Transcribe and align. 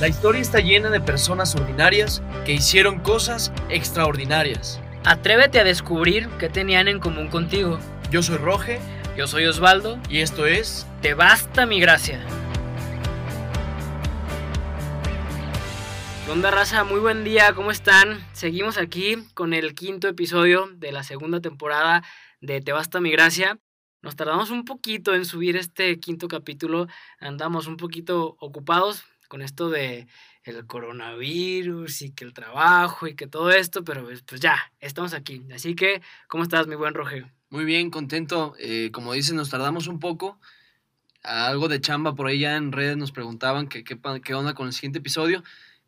La 0.00 0.08
historia 0.08 0.40
está 0.40 0.58
llena 0.58 0.90
de 0.90 1.00
personas 1.00 1.54
ordinarias 1.54 2.20
que 2.44 2.52
hicieron 2.52 2.98
cosas 2.98 3.52
extraordinarias. 3.68 4.80
Atrévete 5.04 5.60
a 5.60 5.64
descubrir 5.64 6.28
qué 6.40 6.48
tenían 6.48 6.88
en 6.88 6.98
común 6.98 7.28
contigo. 7.28 7.78
Yo 8.10 8.20
soy 8.20 8.38
Roge 8.38 8.80
Yo 9.16 9.28
soy 9.28 9.46
Osvaldo. 9.46 10.00
y 10.08 10.18
esto 10.18 10.46
es 10.46 10.84
Te 11.00 11.14
basta 11.14 11.64
mi 11.64 11.78
gracia. 11.78 12.20
¿Qué 16.26 16.32
onda, 16.32 16.50
raza? 16.50 16.82
Muy 16.82 16.98
buen 16.98 17.22
día, 17.22 17.54
¿cómo 17.54 17.70
están? 17.70 18.26
Seguimos 18.32 18.78
aquí 18.78 19.18
con 19.34 19.54
el 19.54 19.76
quinto 19.76 20.08
episodio 20.08 20.70
de 20.74 20.90
la 20.90 21.04
segunda 21.04 21.40
temporada 21.40 22.02
de 22.40 22.60
Te 22.60 22.72
basta 22.72 23.00
mi 23.00 23.12
gracia. 23.12 23.60
Nos 24.02 24.16
tardamos 24.16 24.50
un 24.50 24.64
poquito 24.64 25.14
en 25.14 25.24
subir 25.24 25.56
este 25.56 26.00
quinto 26.00 26.26
capítulo. 26.26 26.88
Andamos 27.20 27.68
un 27.68 27.76
poquito 27.76 28.36
ocupados 28.40 29.04
con 29.34 29.42
esto 29.42 29.68
de 29.68 30.06
el 30.44 30.64
coronavirus 30.64 32.02
y 32.02 32.12
que 32.12 32.24
el 32.24 32.32
trabajo 32.32 33.08
y 33.08 33.16
que 33.16 33.26
todo 33.26 33.50
esto, 33.50 33.82
pero 33.82 34.04
pues, 34.04 34.40
ya, 34.40 34.56
estamos 34.78 35.12
aquí. 35.12 35.42
Así 35.52 35.74
que, 35.74 36.02
¿cómo 36.28 36.44
estás, 36.44 36.68
mi 36.68 36.76
buen 36.76 36.94
Rogelio? 36.94 37.28
muy 37.50 37.64
bien, 37.64 37.90
contento. 37.90 38.54
Eh, 38.60 38.90
como 38.92 39.12
dices, 39.12 39.34
nos 39.34 39.50
tardamos 39.50 39.88
un 39.88 39.98
poco. 39.98 40.38
Algo 41.24 41.66
de 41.66 41.80
chamba 41.80 42.14
por 42.14 42.28
ahí 42.28 42.38
ya 42.38 42.54
en 42.54 42.70
redes 42.70 42.96
nos 42.96 43.10
preguntaban 43.10 43.66
qué, 43.66 43.82
qué, 43.82 44.34
onda 44.34 44.54
con 44.54 44.68
el 44.68 44.72
siguiente 44.72 45.00
episodio. 45.00 45.42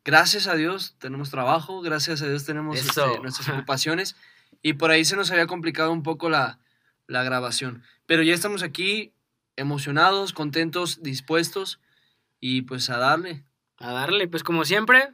Gracias 0.04 0.48
a 0.48 0.56
Dios 0.56 0.96
tenemos 0.98 1.30
trabajo, 1.30 1.82
gracias 1.82 2.22
a 2.22 2.28
Dios 2.28 2.44
tenemos 2.44 2.80
este, 2.80 3.20
nuestras 3.22 3.48
ocupaciones 3.56 4.16
y 4.60 4.72
por 4.72 4.90
ahí 4.90 5.04
se 5.04 5.14
nos 5.14 5.30
había 5.30 5.46
complicado 5.46 5.92
un 5.92 6.02
poco 6.02 6.28
la, 6.30 6.58
la 7.06 7.22
grabación. 7.22 7.84
Pero 8.06 8.24
ya 8.24 8.34
estamos 8.34 8.64
aquí 8.64 9.12
emocionados, 9.54 10.32
contentos, 10.32 11.00
dispuestos 11.00 11.78
y 12.48 12.62
pues 12.62 12.90
a 12.90 12.98
darle. 12.98 13.44
A 13.78 13.92
darle, 13.92 14.28
pues 14.28 14.44
como 14.44 14.64
siempre, 14.64 15.10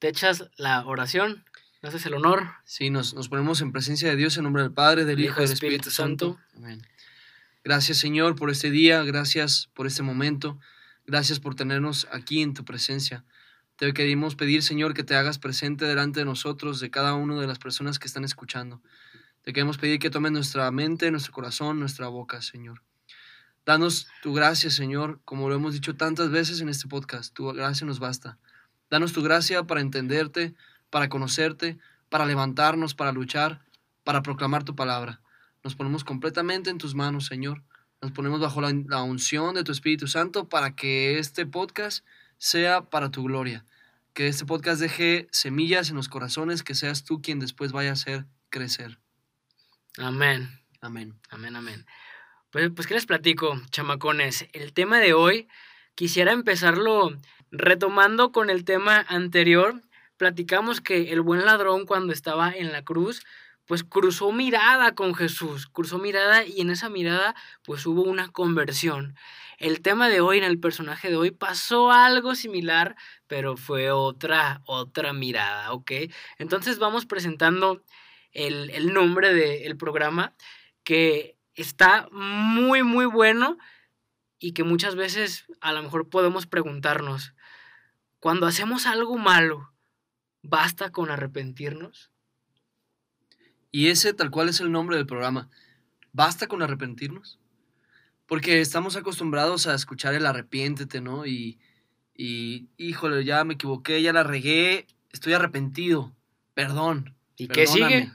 te 0.00 0.08
echas 0.08 0.50
la 0.56 0.84
oración, 0.84 1.44
haces 1.82 2.04
el 2.06 2.14
honor. 2.14 2.48
Sí, 2.64 2.90
nos, 2.90 3.14
nos 3.14 3.28
ponemos 3.28 3.60
en 3.60 3.70
presencia 3.70 4.08
de 4.08 4.16
Dios 4.16 4.36
en 4.36 4.42
nombre 4.42 4.62
del 4.62 4.72
Padre, 4.72 5.04
del 5.04 5.20
Hijo 5.20 5.40
y 5.40 5.44
del 5.44 5.52
Espíritu 5.52 5.92
Santo. 5.92 6.38
Amén. 6.56 6.82
Gracias 7.62 7.98
Señor 7.98 8.34
por 8.34 8.50
este 8.50 8.70
día, 8.70 9.04
gracias 9.04 9.70
por 9.72 9.86
este 9.86 10.02
momento, 10.02 10.58
gracias 11.06 11.38
por 11.38 11.54
tenernos 11.54 12.08
aquí 12.10 12.42
en 12.42 12.54
tu 12.54 12.64
presencia. 12.64 13.24
Te 13.76 13.92
queremos 13.94 14.34
pedir 14.34 14.62
Señor 14.62 14.94
que 14.94 15.04
te 15.04 15.14
hagas 15.14 15.38
presente 15.38 15.84
delante 15.84 16.20
de 16.20 16.26
nosotros, 16.26 16.80
de 16.80 16.90
cada 16.90 17.14
una 17.14 17.40
de 17.40 17.46
las 17.46 17.58
personas 17.60 18.00
que 18.00 18.08
están 18.08 18.24
escuchando. 18.24 18.82
Te 19.42 19.52
queremos 19.52 19.78
pedir 19.78 20.00
que 20.00 20.10
tomes 20.10 20.32
nuestra 20.32 20.68
mente, 20.72 21.10
nuestro 21.12 21.32
corazón, 21.32 21.78
nuestra 21.78 22.08
boca, 22.08 22.42
Señor. 22.42 22.82
Danos 23.66 24.08
tu 24.22 24.34
gracia, 24.34 24.70
Señor, 24.70 25.20
como 25.24 25.48
lo 25.48 25.54
hemos 25.54 25.72
dicho 25.72 25.94
tantas 25.94 26.30
veces 26.30 26.60
en 26.60 26.68
este 26.68 26.86
podcast. 26.86 27.32
Tu 27.32 27.46
gracia 27.52 27.86
nos 27.86 27.98
basta. 27.98 28.38
Danos 28.90 29.12
tu 29.12 29.22
gracia 29.22 29.64
para 29.64 29.80
entenderte, 29.80 30.54
para 30.90 31.08
conocerte, 31.08 31.78
para 32.10 32.26
levantarnos, 32.26 32.94
para 32.94 33.12
luchar, 33.12 33.64
para 34.04 34.22
proclamar 34.22 34.64
tu 34.64 34.76
palabra. 34.76 35.20
Nos 35.62 35.74
ponemos 35.74 36.04
completamente 36.04 36.68
en 36.68 36.76
tus 36.76 36.94
manos, 36.94 37.24
Señor. 37.24 37.62
Nos 38.02 38.12
ponemos 38.12 38.38
bajo 38.38 38.60
la, 38.60 38.70
la 38.86 39.02
unción 39.02 39.54
de 39.54 39.64
tu 39.64 39.72
Espíritu 39.72 40.08
Santo 40.08 40.46
para 40.48 40.76
que 40.76 41.18
este 41.18 41.46
podcast 41.46 42.04
sea 42.36 42.82
para 42.82 43.10
tu 43.10 43.24
gloria. 43.24 43.64
Que 44.12 44.28
este 44.28 44.44
podcast 44.44 44.78
deje 44.78 45.26
semillas 45.32 45.88
en 45.88 45.96
los 45.96 46.10
corazones, 46.10 46.62
que 46.62 46.74
seas 46.74 47.04
tú 47.04 47.22
quien 47.22 47.40
después 47.40 47.72
vaya 47.72 47.90
a 47.90 47.94
hacer 47.94 48.26
crecer. 48.50 48.98
Amén, 49.96 50.60
Amén. 50.82 51.18
amén, 51.30 51.56
amén. 51.56 51.86
Pues, 52.54 52.70
pues, 52.72 52.86
¿qué 52.86 52.94
les 52.94 53.04
platico, 53.04 53.60
chamacones? 53.72 54.46
El 54.52 54.72
tema 54.72 55.00
de 55.00 55.12
hoy, 55.12 55.48
quisiera 55.96 56.30
empezarlo 56.30 57.10
retomando 57.50 58.30
con 58.30 58.48
el 58.48 58.64
tema 58.64 59.04
anterior. 59.08 59.82
Platicamos 60.18 60.80
que 60.80 61.10
el 61.10 61.20
buen 61.20 61.44
ladrón 61.46 61.84
cuando 61.84 62.12
estaba 62.12 62.52
en 62.52 62.70
la 62.70 62.84
cruz, 62.84 63.24
pues 63.66 63.82
cruzó 63.82 64.30
mirada 64.30 64.94
con 64.94 65.16
Jesús, 65.16 65.66
cruzó 65.66 65.98
mirada 65.98 66.44
y 66.46 66.60
en 66.60 66.70
esa 66.70 66.88
mirada 66.88 67.34
pues 67.64 67.86
hubo 67.86 68.02
una 68.02 68.28
conversión. 68.28 69.16
El 69.58 69.80
tema 69.80 70.08
de 70.08 70.20
hoy, 70.20 70.38
en 70.38 70.44
el 70.44 70.60
personaje 70.60 71.10
de 71.10 71.16
hoy, 71.16 71.32
pasó 71.32 71.90
algo 71.90 72.36
similar, 72.36 72.94
pero 73.26 73.56
fue 73.56 73.90
otra, 73.90 74.62
otra 74.64 75.12
mirada, 75.12 75.72
¿ok? 75.72 75.90
Entonces 76.38 76.78
vamos 76.78 77.04
presentando 77.04 77.82
el, 78.30 78.70
el 78.70 78.92
nombre 78.92 79.34
del 79.34 79.76
programa, 79.76 80.34
que 80.84 81.34
está 81.54 82.08
muy, 82.10 82.82
muy 82.82 83.06
bueno 83.06 83.58
y 84.38 84.52
que 84.52 84.64
muchas 84.64 84.94
veces 84.96 85.44
a 85.60 85.72
lo 85.72 85.82
mejor 85.82 86.08
podemos 86.08 86.46
preguntarnos, 86.46 87.34
cuando 88.20 88.46
hacemos 88.46 88.86
algo 88.86 89.18
malo, 89.18 89.72
¿basta 90.42 90.90
con 90.90 91.10
arrepentirnos? 91.10 92.10
Y 93.70 93.88
ese 93.88 94.12
tal 94.14 94.30
cual 94.30 94.48
es 94.48 94.60
el 94.60 94.70
nombre 94.70 94.96
del 94.96 95.06
programa. 95.06 95.50
¿Basta 96.12 96.46
con 96.46 96.62
arrepentirnos? 96.62 97.38
Porque 98.26 98.60
estamos 98.60 98.96
acostumbrados 98.96 99.66
a 99.66 99.74
escuchar 99.74 100.14
el 100.14 100.26
arrepiéntete, 100.26 101.00
¿no? 101.00 101.26
Y, 101.26 101.58
y 102.14 102.68
híjole, 102.76 103.24
ya 103.24 103.44
me 103.44 103.54
equivoqué, 103.54 104.00
ya 104.00 104.12
la 104.12 104.22
regué, 104.22 104.86
estoy 105.10 105.32
arrepentido, 105.32 106.14
perdón. 106.54 107.14
¿Y 107.36 107.48
qué 107.48 107.66
sigue? 107.66 108.12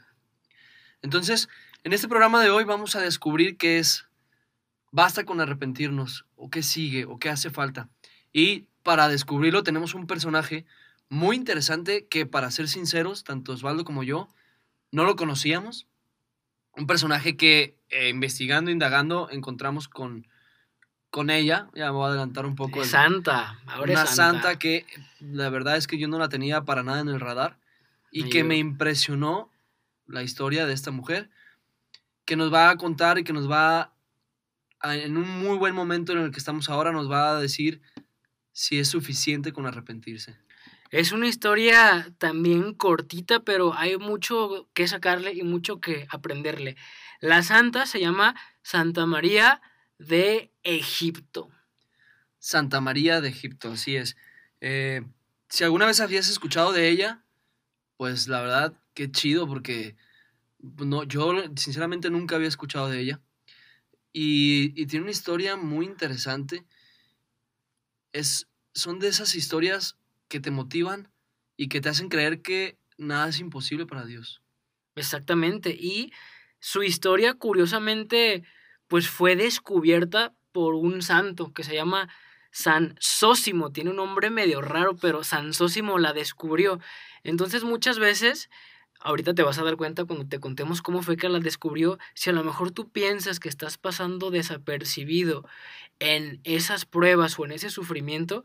Entonces, 1.01 1.49
en 1.84 1.94
este 1.94 2.07
programa 2.07 2.41
de 2.41 2.50
hoy 2.50 2.63
vamos 2.63 2.95
a 2.95 3.01
descubrir 3.01 3.57
qué 3.57 3.79
es 3.79 4.06
basta 4.91 5.23
con 5.25 5.40
arrepentirnos, 5.40 6.25
o 6.35 6.50
qué 6.50 6.63
sigue, 6.63 7.06
o 7.06 7.19
qué 7.19 7.29
hace 7.29 7.50
falta. 7.50 7.90
Y 8.34 8.66
para 8.84 9.07
descubrirlo 9.07 9.63
tenemos 9.63 9.94
un 9.94 10.07
personaje 10.07 10.66
muy 11.09 11.35
interesante 11.35 12.07
que, 12.07 12.25
para 12.25 12.51
ser 12.51 12.67
sinceros, 12.67 13.23
tanto 13.23 13.53
Osvaldo 13.53 13.84
como 13.85 14.03
yo, 14.03 14.28
no 14.91 15.06
lo 15.06 15.16
conocíamos. 15.16 15.88
Un 16.75 16.88
personaje 16.88 17.35
que 17.38 17.78
eh, 17.90 18.09
investigando, 18.09 18.72
indagando, 18.72 19.29
encontramos 19.31 19.88
con, 19.88 20.28
con 21.09 21.29
ella. 21.29 21.69
Ya 21.75 21.85
me 21.85 21.91
voy 21.91 22.06
a 22.06 22.09
adelantar 22.09 22.46
un 22.46 22.56
poco. 22.56 22.81
El- 22.81 22.88
santa, 22.88 23.59
ahora 23.67 23.91
una 23.94 24.03
es 24.03 24.09
santa. 24.09 24.41
santa. 24.41 24.59
que 24.59 24.85
la 25.19 25.50
verdad 25.50 25.78
es 25.78 25.88
que 25.88 25.97
yo 25.97 26.07
no 26.07 26.19
la 26.19 26.29
tenía 26.29 26.61
para 26.61 26.84
nada 26.84 27.00
en 27.01 27.09
el 27.09 27.19
radar 27.19 27.57
y 28.11 28.29
que 28.29 28.40
yo. 28.40 28.46
me 28.46 28.57
impresionó 28.57 29.51
la 30.07 30.23
historia 30.23 30.66
de 30.66 30.73
esta 30.73 30.91
mujer 30.91 31.29
que 32.29 32.35
nos 32.35 32.53
va 32.53 32.69
a 32.69 32.78
contar 32.78 33.17
y 33.17 33.23
que 33.23 33.34
nos 33.34 33.50
va 33.50 33.91
a- 34.81 34.95
en 34.95 35.17
un 35.17 35.28
muy 35.40 35.57
buen 35.57 35.73
momento 35.73 36.12
en 36.12 36.19
el 36.19 36.31
que 36.31 36.38
estamos 36.38 36.69
ahora 36.69 36.91
nos 36.91 37.09
va 37.09 37.31
a 37.31 37.40
decir 37.41 37.81
si 38.51 38.78
es 38.78 38.88
suficiente 38.88 39.51
con 39.51 39.66
arrepentirse. 39.66 40.38
Es 40.91 41.12
una 41.12 41.25
historia 41.25 42.13
también 42.19 42.75
cortita, 42.75 43.40
pero 43.40 43.73
hay 43.73 43.97
mucho 43.97 44.69
que 44.75 44.88
sacarle 44.88 45.34
y 45.34 45.41
mucho 45.41 45.79
que 45.79 46.06
aprenderle. 46.12 46.78
La 47.19 47.41
santa 47.41 47.88
se 47.88 48.00
llama 48.00 48.35
Santa 48.61 49.07
María 49.07 49.59
de 49.97 50.53
Egipto. 50.61 51.50
Santa 52.38 52.79
María 52.79 53.22
de 53.22 53.29
Egipto, 53.29 53.72
así 53.72 53.96
es. 53.96 54.16
Eh, 54.61 55.01
si 55.50 55.63
alguna 55.63 55.88
vez 55.88 56.00
habías 56.00 56.29
escuchado 56.29 56.73
de 56.73 56.90
ella, 56.90 57.23
pues 57.97 58.28
la 58.28 58.40
verdad, 58.41 58.73
qué 58.94 59.09
chido, 59.11 59.47
porque 59.47 59.96
no, 60.59 61.03
yo 61.03 61.34
sinceramente 61.56 62.09
nunca 62.09 62.36
había 62.36 62.47
escuchado 62.47 62.90
de 62.90 63.00
ella. 63.00 63.22
Y, 64.12 64.74
y 64.75 64.88
tiene 64.88 65.03
una 65.03 65.12
historia 65.12 65.56
muy 65.56 65.86
interesante. 65.86 66.66
Es, 68.12 68.47
son 68.74 69.00
de 69.00 69.08
esas 69.08 69.36
historias 69.36 69.97
que 70.28 70.40
te 70.40 70.52
motivan 70.52 71.12
y 71.58 71.68
que 71.68 71.81
te 71.81 71.90
hacen 71.90 72.09
creer 72.09 72.42
que 72.42 72.78
nada 72.97 73.30
es 73.30 73.40
imposible 73.40 73.86
para 73.86 74.06
Dios. 74.06 74.42
Exactamente. 74.96 75.72
Y 75.72 76.12
su 76.59 76.84
historia, 76.84 77.34
curiosamente, 77.34 78.44
pues 78.88 79.09
fue 79.09 79.35
descubierta 79.35 80.34
por 80.52 80.73
un 80.76 81.02
santo 81.02 81.53
que 81.53 81.64
se 81.64 81.76
llama 81.76 82.09
San 82.52 82.96
Sósimo. 83.00 83.72
Tiene 83.72 83.91
un 83.91 83.97
nombre 83.97 84.29
medio 84.29 84.62
raro, 84.62 84.96
pero 84.96 85.23
San 85.23 85.53
Sósimo 85.53 86.00
la 86.00 86.14
descubrió. 86.14 86.79
Entonces, 87.23 87.64
muchas 87.64 88.00
veces, 88.00 88.50
ahorita 88.99 89.34
te 89.34 89.43
vas 89.43 89.57
a 89.59 89.63
dar 89.63 89.78
cuenta 89.78 90.05
cuando 90.05 90.28
te 90.28 90.40
contemos 90.40 90.81
cómo 90.81 91.01
fue 91.01 91.17
que 91.17 91.29
la 91.29 91.40
descubrió, 91.40 91.97
si 92.13 92.29
a 92.29 92.34
lo 92.34 92.43
mejor 92.43 92.72
tú 92.72 92.90
piensas 92.90 93.40
que 93.40 93.49
estás 93.49 93.78
pasando 93.78 94.31
desapercibido 94.31 95.46
en 95.99 96.41
esas 96.43 96.85
pruebas 96.85 97.37
o 97.40 97.46
en 97.46 97.51
ese 97.51 97.69
sufrimiento, 97.69 98.43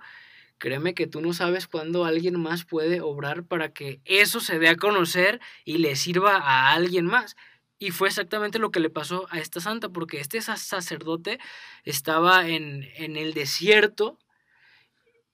Créeme 0.59 0.95
que 0.95 1.07
tú 1.07 1.21
no 1.21 1.33
sabes 1.35 1.67
cuándo 1.67 2.05
alguien 2.05 2.41
más 2.41 2.65
puede 2.65 3.01
obrar 3.01 3.45
para 3.45 3.73
que 3.73 4.01
eso 4.05 4.41
se 4.41 4.59
dé 4.59 4.69
a 4.69 4.77
conocer 4.77 5.41
y 5.65 5.79
le 5.79 5.97
sirva 5.97 6.37
a 6.37 6.73
alguien 6.73 7.07
más. 7.07 7.37
Y 7.79 7.91
fue 7.91 8.09
exactamente 8.09 8.59
lo 8.59 8.71
que 8.71 8.81
le 8.81 8.89
pasó 8.89 9.27
a 9.31 9.41
esta 9.41 9.61
santa, 9.61 9.89
porque 9.89 10.21
este 10.21 10.41
sa- 10.41 10.57
sacerdote 10.57 11.41
estaba 11.83 12.49
en, 12.49 12.89
en 12.97 13.17
el 13.17 13.35
desierto 13.35 14.19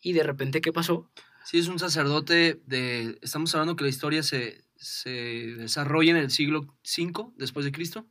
y 0.00 0.14
de 0.14 0.22
repente, 0.22 0.60
¿qué 0.60 0.72
pasó? 0.72 1.08
Sí, 1.44 1.58
es 1.58 1.68
un 1.68 1.78
sacerdote 1.78 2.60
de... 2.66 3.18
Estamos 3.22 3.54
hablando 3.54 3.76
que 3.76 3.84
la 3.84 3.90
historia 3.90 4.22
se, 4.22 4.64
se 4.80 5.10
desarrolla 5.56 6.10
en 6.10 6.16
el 6.16 6.30
siglo 6.30 6.74
V 6.84 7.32
después 7.36 7.64
de 7.64 7.72
Cristo. 7.72 8.06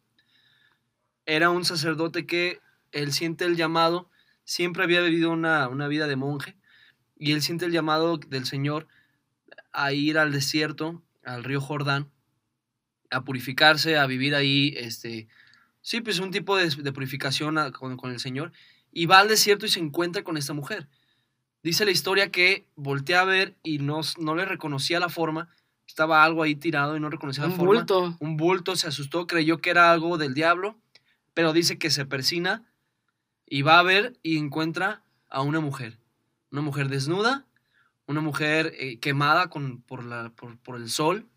Era 1.26 1.50
un 1.50 1.66
sacerdote 1.66 2.26
que 2.26 2.60
él 2.92 3.12
siente 3.12 3.46
el 3.46 3.56
llamado, 3.56 4.10
siempre 4.44 4.84
había 4.84 5.02
vivido 5.02 5.32
una, 5.32 5.68
una 5.68 5.88
vida 5.88 6.08
de 6.08 6.16
monje 6.16 6.56
y 7.18 7.32
él 7.34 7.42
siente 7.42 7.66
el 7.66 7.72
llamado 7.72 8.18
del 8.18 8.46
Señor 8.46 8.88
a 9.72 9.94
ir 9.94 10.18
al 10.18 10.32
desierto, 10.32 11.04
al 11.24 11.44
río 11.44 11.60
Jordán, 11.60 12.12
a 13.10 13.24
purificarse, 13.24 13.98
a 13.98 14.06
vivir 14.06 14.36
ahí, 14.36 14.74
este, 14.78 15.28
sí, 15.82 16.02
pues 16.02 16.20
un 16.20 16.32
tipo 16.32 16.56
de, 16.56 16.92
purificación 16.92 17.72
con, 17.72 17.98
con, 17.98 18.12
el 18.12 18.20
Señor, 18.20 18.52
y 18.92 19.08
va 19.08 19.20
al 19.20 19.28
desierto 19.28 19.66
y 19.66 19.70
se 19.70 19.80
encuentra 19.80 20.24
con 20.24 20.38
esta 20.38 20.54
mujer. 20.54 20.88
Dice 21.64 21.86
la 21.86 21.92
historia 21.92 22.32
que 22.32 22.68
voltea 22.76 23.22
a 23.22 23.26
ver 23.26 23.56
y 23.64 23.80
no, 23.80 24.02
no 24.20 24.36
le 24.36 24.46
reconocía 24.46 25.00
la 25.00 25.10
forma, 25.10 25.50
estaba 25.90 26.24
algo 26.24 26.44
ahí 26.44 26.56
tirado 26.56 26.96
y 26.96 27.00
no 27.00 27.10
reconocía 27.10 27.46
la 27.46 27.50
forma. 27.50 27.64
Un 27.64 27.76
bulto. 27.78 28.18
Un 28.20 28.38
bulto, 28.38 28.76
se 28.76 28.88
asustó, 28.88 29.26
creyó 29.26 29.58
que 29.58 29.72
era 29.72 29.92
algo 29.92 30.20
del 30.20 30.36
diablo, 30.36 30.80
pero 31.34 31.52
dice 31.52 31.80
que 31.80 31.90
se 31.90 32.06
persina 32.06 32.64
y 33.48 33.64
va 33.64 33.80
a 33.80 33.84
ver 33.84 34.18
y 34.22 34.38
encuentra 34.38 35.04
a 35.30 35.42
una 35.42 35.60
mujer. 35.60 35.98
Una 36.52 36.62
mujer 36.62 36.90
desnuda, 36.90 37.48
una 38.06 38.22
mujer 38.22 38.72
eh, 38.78 39.00
quemada 39.00 39.50
con, 39.50 39.82
por, 39.82 40.06
la, 40.06 40.30
por, 40.30 40.76
el 40.76 40.92
sol 40.92 41.28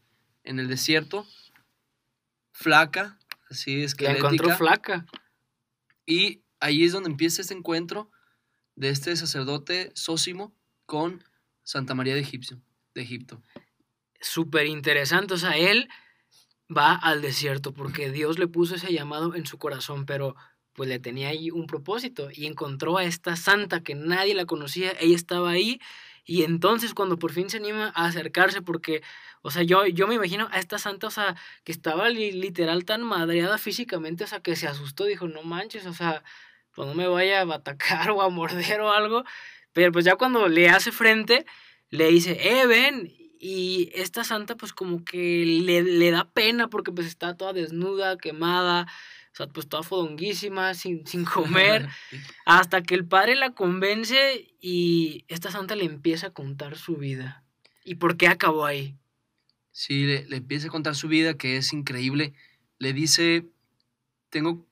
en 0.45 0.59
el 0.59 0.69
desierto, 0.69 1.27
flaca, 2.53 3.19
así 3.49 3.83
es 3.83 3.95
que. 3.95 4.05
La 4.05 4.13
encontró 4.13 4.55
flaca. 4.55 5.07
Y 6.05 6.43
ahí 6.61 6.85
es 6.85 6.93
donde 6.93 7.09
empieza 7.09 7.41
este 7.41 7.55
encuentro 7.55 8.11
de 8.77 8.91
este 8.91 9.17
sacerdote 9.17 9.93
Sósimo 9.95 10.55
con 10.85 11.25
Santa 11.63 11.95
María 11.95 12.15
de 12.15 12.21
Egipto. 12.21 12.59
De 12.95 13.01
Egipto. 13.01 13.43
Súper 14.23 14.67
interesante, 14.67 15.35
o 15.35 15.37
sea, 15.37 15.59
él 15.59 15.89
va 16.75 16.95
al 16.95 17.21
desierto 17.21 17.75
porque 17.75 18.11
Dios 18.11 18.39
le 18.39 18.49
puso 18.49 18.77
ese 18.77 18.93
llamado 18.93 19.35
en 19.35 19.47
su 19.47 19.59
corazón, 19.59 20.07
pero 20.07 20.37
pues 20.73 20.89
le 20.89 20.99
tenía 20.99 21.29
ahí 21.29 21.51
un 21.51 21.67
propósito 21.67 22.29
y 22.33 22.47
encontró 22.47 22.97
a 22.97 23.05
esta 23.05 23.37
santa 23.37 23.83
que 23.83 23.95
nadie 23.95 24.35
la 24.35 24.47
conocía, 24.47 24.93
ella 25.01 25.17
estaba 25.17 25.51
ahí 25.51 25.81
y 26.25 26.45
entonces 26.45 26.95
cuando 26.95 27.19
por 27.19 27.33
fin 27.33 27.51
se 27.51 27.57
anima 27.59 27.93
a 27.95 28.07
acercarse 28.07 28.63
porque, 28.63 29.03
o 29.43 29.51
sea, 29.51 29.65
yo, 29.65 29.87
yo 29.87 30.07
me 30.07 30.15
imagino 30.15 30.49
a 30.53 30.61
esta 30.61 30.79
santa, 30.79 31.09
o 31.09 31.11
sea, 31.11 31.37
que 31.65 31.73
estaba 31.73 32.09
literal 32.09 32.85
tan 32.85 33.03
madreada 33.03 33.59
físicamente, 33.59 34.25
o 34.25 34.27
sea, 34.27 34.41
que 34.41 34.57
se 34.57 34.69
asustó, 34.69 35.05
dijo, 35.05 35.27
no 35.27 35.43
manches, 35.43 35.85
o 35.87 35.93
sea, 35.93 36.23
pues 36.75 36.89
no 36.89 36.95
me 36.95 37.09
vaya 37.09 37.43
a 37.43 37.55
atacar 37.55 38.11
o 38.13 38.23
a 38.23 38.31
morder 38.31 38.81
o 38.81 38.93
algo, 38.93 39.25
pero 39.73 39.93
pues 39.93 40.05
ya 40.05 40.17
cuando 40.17 40.49
le 40.49 40.69
hace 40.69 40.93
frente, 40.93 41.45
le 41.91 42.07
dice, 42.09 42.39
eh, 42.41 42.67
ven, 42.67 43.13
y 43.45 43.91
esta 43.97 44.23
santa 44.23 44.57
pues 44.57 44.73
como 44.73 45.05
que 45.05 45.45
le, 45.45 45.83
le 45.83 46.11
da 46.13 46.31
pena 46.31 46.69
porque 46.69 46.93
pues 46.93 47.09
está 47.09 47.37
toda 47.37 47.53
desnuda, 47.53 48.17
quemada, 48.17 48.87
o 49.33 49.35
sea, 49.35 49.49
pues 49.49 49.69
toda 49.69 49.83
fodonguísima, 49.83 50.75
sin, 50.75 51.05
sin 51.09 51.25
comer, 51.25 51.89
hasta 52.47 52.85
que 52.85 52.95
el 52.95 53.05
padre 53.05 53.35
la 53.35 53.51
convence 53.51 54.55
y 54.61 55.25
esta 55.27 55.51
santa 55.51 55.75
le 55.75 55.87
empieza 55.87 56.29
a 56.29 56.33
contar 56.33 56.77
su 56.77 56.95
vida. 56.95 57.43
¿Y 57.85 57.97
por 57.97 58.17
qué 58.17 58.29
acabó 58.29 58.65
ahí? 58.65 58.97
Sí, 59.73 60.05
le, 60.07 60.25
le 60.29 60.37
empieza 60.37 60.69
a 60.69 60.71
contar 60.71 60.95
su 60.95 61.09
vida, 61.09 61.35
que 61.35 61.57
es 61.57 61.73
increíble. 61.73 62.35
Le 62.79 62.93
dice, 62.93 63.49
tengo 64.31 64.65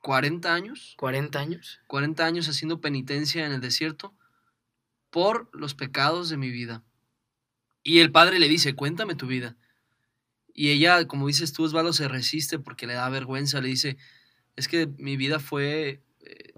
40 0.00 0.52
años. 0.52 0.94
40 0.96 1.38
años. 1.38 1.80
40 1.86 2.26
años 2.26 2.48
haciendo 2.48 2.80
penitencia 2.80 3.46
en 3.46 3.52
el 3.52 3.60
desierto 3.60 4.12
por 5.10 5.48
los 5.52 5.76
pecados 5.76 6.28
de 6.28 6.38
mi 6.38 6.50
vida. 6.50 6.82
Y 7.82 8.00
el 8.00 8.12
padre 8.12 8.38
le 8.38 8.48
dice, 8.48 8.74
cuéntame 8.74 9.14
tu 9.14 9.26
vida. 9.26 9.56
Y 10.54 10.70
ella, 10.70 11.06
como 11.06 11.26
dices 11.26 11.52
tú, 11.52 11.64
Osvaldo, 11.64 11.92
se 11.92 12.08
resiste 12.08 12.58
porque 12.58 12.86
le 12.86 12.94
da 12.94 13.08
vergüenza, 13.08 13.60
le 13.60 13.68
dice, 13.68 13.96
es 14.56 14.68
que 14.68 14.88
mi 14.98 15.16
vida 15.16 15.38
fue 15.38 16.02
eh, 16.20 16.52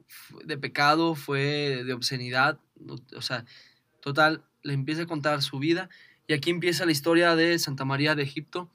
de 0.45 0.59
pecado, 0.59 1.15
fue 1.15 1.85
de 1.85 1.93
obscenidad, 1.93 2.59
o 3.15 3.23
sea, 3.23 3.45
total, 4.01 4.45
le 4.63 4.75
empieza 4.75 5.03
a 5.03 5.07
contar 5.07 5.43
su 5.43 5.59
vida. 5.59 5.89
Y 6.27 6.33
aquí 6.33 6.51
empieza 6.51 6.87
la 6.87 6.93
historia 6.93 7.37
de 7.37 7.59
Santa 7.59 7.85
María 7.85 8.15
de 8.15 8.23
Egipto, 8.23 8.71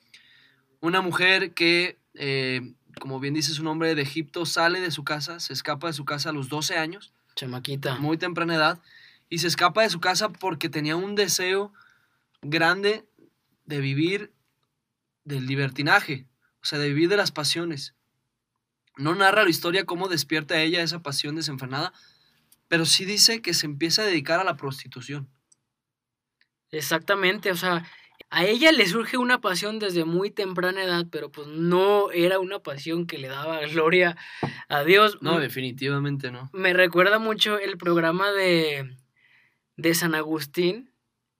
una 0.79 1.01
mujer 1.01 1.53
que, 1.53 1.97
eh, 2.13 2.73
como 2.99 3.19
bien 3.19 3.33
dice 3.33 3.53
su 3.53 3.63
nombre, 3.63 3.95
de 3.95 4.01
Egipto, 4.01 4.45
sale 4.45 4.79
de 4.79 4.91
su 4.91 5.03
casa, 5.03 5.39
se 5.39 5.53
escapa 5.53 5.87
de 5.87 5.93
su 5.93 6.05
casa 6.05 6.29
a 6.29 6.33
los 6.33 6.49
12 6.49 6.77
años. 6.77 7.13
Chamaquita. 7.35 7.97
Muy 7.99 8.17
temprana 8.17 8.55
edad. 8.55 8.81
Y 9.29 9.39
se 9.39 9.47
escapa 9.47 9.81
de 9.81 9.89
su 9.89 9.99
casa 9.99 10.29
porque 10.29 10.69
tenía 10.69 10.95
un 10.95 11.15
deseo 11.15 11.73
grande 12.41 13.05
de 13.65 13.79
vivir 13.79 14.33
del 15.23 15.45
libertinaje, 15.45 16.27
o 16.61 16.65
sea, 16.65 16.79
de 16.79 16.89
vivir 16.89 17.09
de 17.09 17.17
las 17.17 17.31
pasiones. 17.31 17.95
No 18.95 19.13
narra 19.13 19.43
la 19.43 19.49
historia 19.49 19.85
cómo 19.85 20.07
despierta 20.07 20.55
a 20.55 20.61
ella 20.61 20.81
esa 20.81 21.03
pasión 21.03 21.35
desenfrenada, 21.35 21.93
pero 22.67 22.85
sí 22.85 23.05
dice 23.05 23.41
que 23.41 23.53
se 23.53 23.65
empieza 23.65 24.01
a 24.01 24.05
dedicar 24.05 24.39
a 24.39 24.43
la 24.43 24.57
prostitución. 24.57 25.29
Exactamente, 26.71 27.51
o 27.51 27.55
sea, 27.55 27.85
a 28.29 28.45
ella 28.45 28.71
le 28.71 28.85
surge 28.87 29.17
una 29.17 29.39
pasión 29.39 29.79
desde 29.79 30.03
muy 30.03 30.31
temprana 30.31 30.83
edad, 30.83 31.05
pero 31.09 31.31
pues 31.31 31.47
no 31.47 32.11
era 32.11 32.39
una 32.39 32.59
pasión 32.59 33.07
que 33.07 33.17
le 33.17 33.29
daba 33.29 33.59
gloria 33.67 34.17
a 34.67 34.83
Dios. 34.83 35.19
No, 35.21 35.39
definitivamente 35.39 36.31
no. 36.31 36.49
Me 36.51 36.73
recuerda 36.73 37.19
mucho 37.19 37.57
el 37.57 37.77
programa 37.77 38.31
de, 38.31 38.97
de 39.77 39.95
San 39.95 40.13
Agustín, 40.13 40.91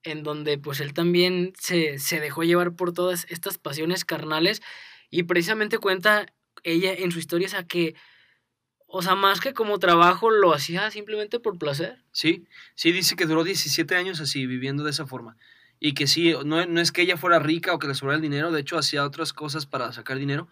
en 0.08 0.24
donde 0.24 0.58
pues 0.58 0.80
él 0.80 0.94
también 0.94 1.54
se, 1.60 1.98
dejó 2.20 2.44
llevar 2.44 2.76
por 2.76 2.94
todas 2.94 3.26
estas 3.30 3.58
pasiones 3.58 4.06
carnales 4.06 4.62
y 5.10 5.24
precisamente 5.24 5.78
cuenta 5.78 6.26
ella 6.64 6.94
en 6.94 7.12
su 7.12 7.20
historia, 7.20 7.48
o 7.48 7.68
que, 7.68 7.96
o 8.88 9.02
sea, 9.02 9.16
más 9.16 9.40
que 9.40 9.54
como 9.54 9.80
trabajo, 9.80 10.32
lo 10.32 10.54
hacía 10.54 10.90
simplemente 10.92 11.40
por 11.40 11.58
placer. 11.58 12.04
Sí, 12.12 12.46
sí, 12.76 12.92
dice 12.92 13.16
que 13.16 13.26
duró 13.26 13.44
17 13.44 13.96
años 13.96 14.20
así, 14.20 14.46
viviendo 14.46 14.84
de 14.84 14.92
esa 14.92 15.06
forma. 15.06 15.38
Y 15.80 15.94
que 15.94 16.08
sí, 16.08 16.34
no, 16.46 16.66
no 16.66 16.82
es 16.82 16.92
que 16.92 17.04
ella 17.04 17.18
fuera 17.18 17.40
rica 17.40 17.74
o 17.74 17.80
que 17.80 17.88
le 17.88 17.94
sobrara 17.94 18.16
el 18.16 18.22
dinero, 18.22 18.52
de 18.52 18.62
hecho 18.62 18.78
hacía 18.78 19.04
otras 19.04 19.32
cosas 19.34 19.66
para 19.66 19.92
sacar 19.94 20.18
dinero, 20.18 20.48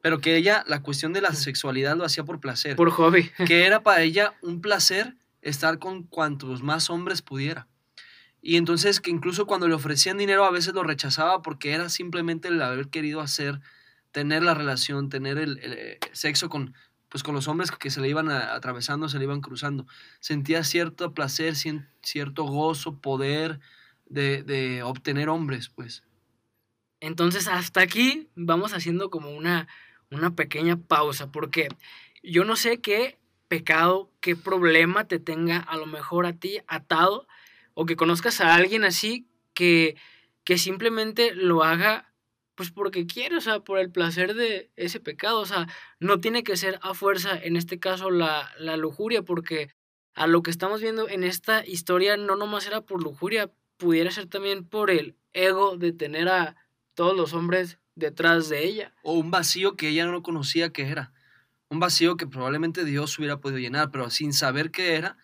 pero 0.00 0.20
que 0.20 0.36
ella, 0.36 0.64
la 0.66 0.82
cuestión 0.82 1.12
de 1.12 1.20
la 1.20 1.32
sexualidad 1.32 1.96
lo 1.96 2.04
hacía 2.04 2.24
por 2.24 2.40
placer. 2.40 2.76
Por 2.76 2.90
hobby. 2.90 3.30
Que 3.46 3.66
era 3.66 3.82
para 3.82 4.02
ella 4.02 4.34
un 4.42 4.60
placer 4.60 5.16
estar 5.42 5.78
con 5.78 6.04
cuantos 6.04 6.62
más 6.62 6.90
hombres 6.90 7.22
pudiera. 7.22 7.68
Y 8.42 8.56
entonces 8.56 9.00
que 9.00 9.12
incluso 9.12 9.46
cuando 9.46 9.68
le 9.68 9.74
ofrecían 9.74 10.18
dinero 10.18 10.44
a 10.44 10.50
veces 10.50 10.74
lo 10.74 10.82
rechazaba 10.82 11.42
porque 11.42 11.72
era 11.72 11.88
simplemente 11.88 12.48
el 12.48 12.60
haber 12.60 12.88
querido 12.88 13.20
hacer, 13.20 13.60
tener 14.10 14.42
la 14.42 14.52
relación, 14.52 15.08
tener 15.08 15.38
el, 15.38 15.60
eh, 15.62 16.00
sexo 16.10 16.48
con, 16.48 16.74
pues 17.08 17.22
con 17.22 17.36
los 17.36 17.46
hombres 17.46 17.70
que 17.70 17.90
se 17.90 18.00
le 18.00 18.08
iban 18.08 18.28
atravesando, 18.30 19.08
se 19.08 19.18
le 19.18 19.24
iban 19.24 19.42
cruzando. 19.42 19.86
Sentía 20.18 20.64
cierto 20.64 21.14
placer, 21.14 21.54
cierto 22.02 22.42
gozo, 22.42 22.98
poder 22.98 23.60
de, 24.06 24.42
de 24.42 24.82
obtener 24.82 25.28
hombres, 25.28 25.68
pues. 25.68 26.02
Entonces 26.98 27.46
hasta 27.46 27.80
aquí 27.80 28.28
vamos 28.34 28.74
haciendo 28.74 29.08
como 29.08 29.30
una, 29.30 29.68
una 30.10 30.34
pequeña 30.34 30.76
pausa 30.76 31.30
porque 31.30 31.68
yo 32.24 32.44
no 32.44 32.56
sé 32.56 32.80
qué 32.80 33.18
pecado, 33.46 34.10
qué 34.20 34.34
problema 34.34 35.04
te 35.04 35.20
tenga 35.20 35.58
a 35.58 35.76
lo 35.76 35.86
mejor 35.86 36.26
a 36.26 36.32
ti 36.32 36.58
atado 36.66 37.26
o 37.74 37.86
que 37.86 37.96
conozcas 37.96 38.40
a 38.40 38.54
alguien 38.54 38.84
así 38.84 39.26
que, 39.54 39.96
que 40.44 40.58
simplemente 40.58 41.34
lo 41.34 41.62
haga 41.62 42.12
pues 42.54 42.70
porque 42.70 43.06
quiere, 43.06 43.36
o 43.36 43.40
sea, 43.40 43.60
por 43.60 43.78
el 43.78 43.90
placer 43.90 44.34
de 44.34 44.70
ese 44.76 45.00
pecado, 45.00 45.40
o 45.40 45.46
sea, 45.46 45.68
no 46.00 46.20
tiene 46.20 46.44
que 46.44 46.56
ser 46.56 46.78
a 46.82 46.94
fuerza, 46.94 47.36
en 47.36 47.56
este 47.56 47.78
caso, 47.78 48.10
la, 48.10 48.50
la 48.58 48.76
lujuria, 48.76 49.22
porque 49.22 49.70
a 50.14 50.26
lo 50.26 50.42
que 50.42 50.50
estamos 50.50 50.80
viendo 50.80 51.08
en 51.08 51.24
esta 51.24 51.66
historia 51.66 52.16
no 52.16 52.36
nomás 52.36 52.66
era 52.66 52.82
por 52.82 53.02
lujuria, 53.02 53.50
pudiera 53.78 54.10
ser 54.10 54.26
también 54.26 54.64
por 54.64 54.90
el 54.90 55.16
ego 55.32 55.76
de 55.76 55.92
tener 55.92 56.28
a 56.28 56.56
todos 56.94 57.16
los 57.16 57.32
hombres 57.32 57.78
detrás 57.94 58.48
de 58.48 58.64
ella. 58.64 58.94
O 59.02 59.14
un 59.14 59.30
vacío 59.30 59.76
que 59.76 59.88
ella 59.88 60.06
no 60.06 60.22
conocía 60.22 60.72
que 60.72 60.88
era. 60.88 61.12
Un 61.68 61.80
vacío 61.80 62.16
que 62.16 62.26
probablemente 62.26 62.84
Dios 62.84 63.18
hubiera 63.18 63.40
podido 63.40 63.58
llenar, 63.58 63.90
pero 63.90 64.10
sin 64.10 64.34
saber 64.34 64.70
qué 64.70 64.94
era, 64.94 65.16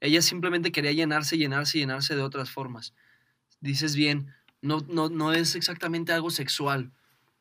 ella 0.00 0.22
simplemente 0.22 0.72
quería 0.72 0.92
llenarse, 0.92 1.38
llenarse, 1.38 1.78
llenarse 1.78 2.14
de 2.14 2.22
otras 2.22 2.50
formas. 2.50 2.94
Dices 3.60 3.96
bien, 3.96 4.34
no, 4.60 4.84
no, 4.88 5.08
no 5.08 5.32
es 5.32 5.54
exactamente 5.54 6.12
algo 6.12 6.30
sexual, 6.30 6.92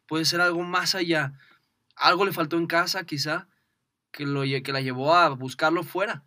puede 0.07 0.25
ser 0.25 0.41
algo 0.41 0.63
más 0.63 0.95
allá. 0.95 1.33
Algo 1.95 2.25
le 2.25 2.33
faltó 2.33 2.57
en 2.57 2.67
casa, 2.67 3.05
quizá, 3.05 3.47
que, 4.12 4.25
lo, 4.25 4.41
que 4.41 4.71
la 4.74 4.81
llevó 4.81 5.15
a 5.15 5.29
buscarlo 5.29 5.83
fuera. 5.83 6.24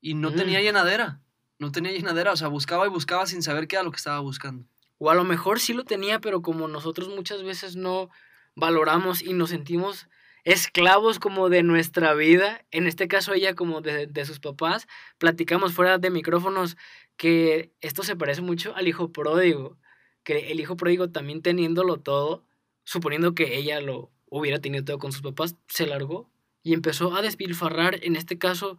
Y 0.00 0.14
no 0.14 0.32
tenía 0.32 0.60
mm. 0.60 0.62
llenadera, 0.62 1.20
no 1.58 1.72
tenía 1.72 1.92
llenadera, 1.92 2.32
o 2.32 2.36
sea, 2.36 2.48
buscaba 2.48 2.86
y 2.86 2.90
buscaba 2.90 3.26
sin 3.26 3.42
saber 3.42 3.68
qué 3.68 3.76
era 3.76 3.84
lo 3.84 3.90
que 3.90 3.96
estaba 3.96 4.20
buscando. 4.20 4.66
O 4.98 5.10
a 5.10 5.14
lo 5.14 5.24
mejor 5.24 5.60
sí 5.60 5.72
lo 5.72 5.84
tenía, 5.84 6.20
pero 6.20 6.42
como 6.42 6.68
nosotros 6.68 7.08
muchas 7.08 7.42
veces 7.42 7.76
no 7.76 8.10
valoramos 8.54 9.22
y 9.22 9.32
nos 9.32 9.50
sentimos 9.50 10.08
esclavos 10.44 11.18
como 11.18 11.48
de 11.48 11.62
nuestra 11.62 12.14
vida, 12.14 12.64
en 12.70 12.86
este 12.86 13.08
caso 13.08 13.32
ella 13.32 13.54
como 13.54 13.80
de, 13.80 14.24
sus 14.24 14.40
papás, 14.40 14.88
platicamos 15.18 15.72
fuera 15.72 15.98
de 15.98 16.10
micrófonos 16.10 16.76
que 17.16 17.72
esto 17.80 18.02
se 18.02 18.16
parece 18.16 18.42
mucho 18.42 18.74
al 18.74 18.88
hijo 18.88 19.12
pródigo, 19.12 19.78
que 20.24 20.50
el 20.50 20.60
hijo 20.60 20.76
pródigo 20.76 21.10
también 21.10 21.42
teniéndolo 21.42 21.98
todo, 21.98 22.44
suponiendo 22.84 23.34
que 23.34 23.56
ella 23.56 23.80
lo 23.80 24.10
hubiera 24.28 24.58
tenido 24.58 24.84
todo 24.84 24.98
con 24.98 25.12
sus 25.12 25.22
papás, 25.22 25.56
se 25.68 25.86
largó 25.86 26.30
y 26.62 26.74
empezó 26.74 27.14
a 27.14 27.22
despilfarrar, 27.22 28.00
en 28.02 28.16
este 28.16 28.38
caso, 28.38 28.78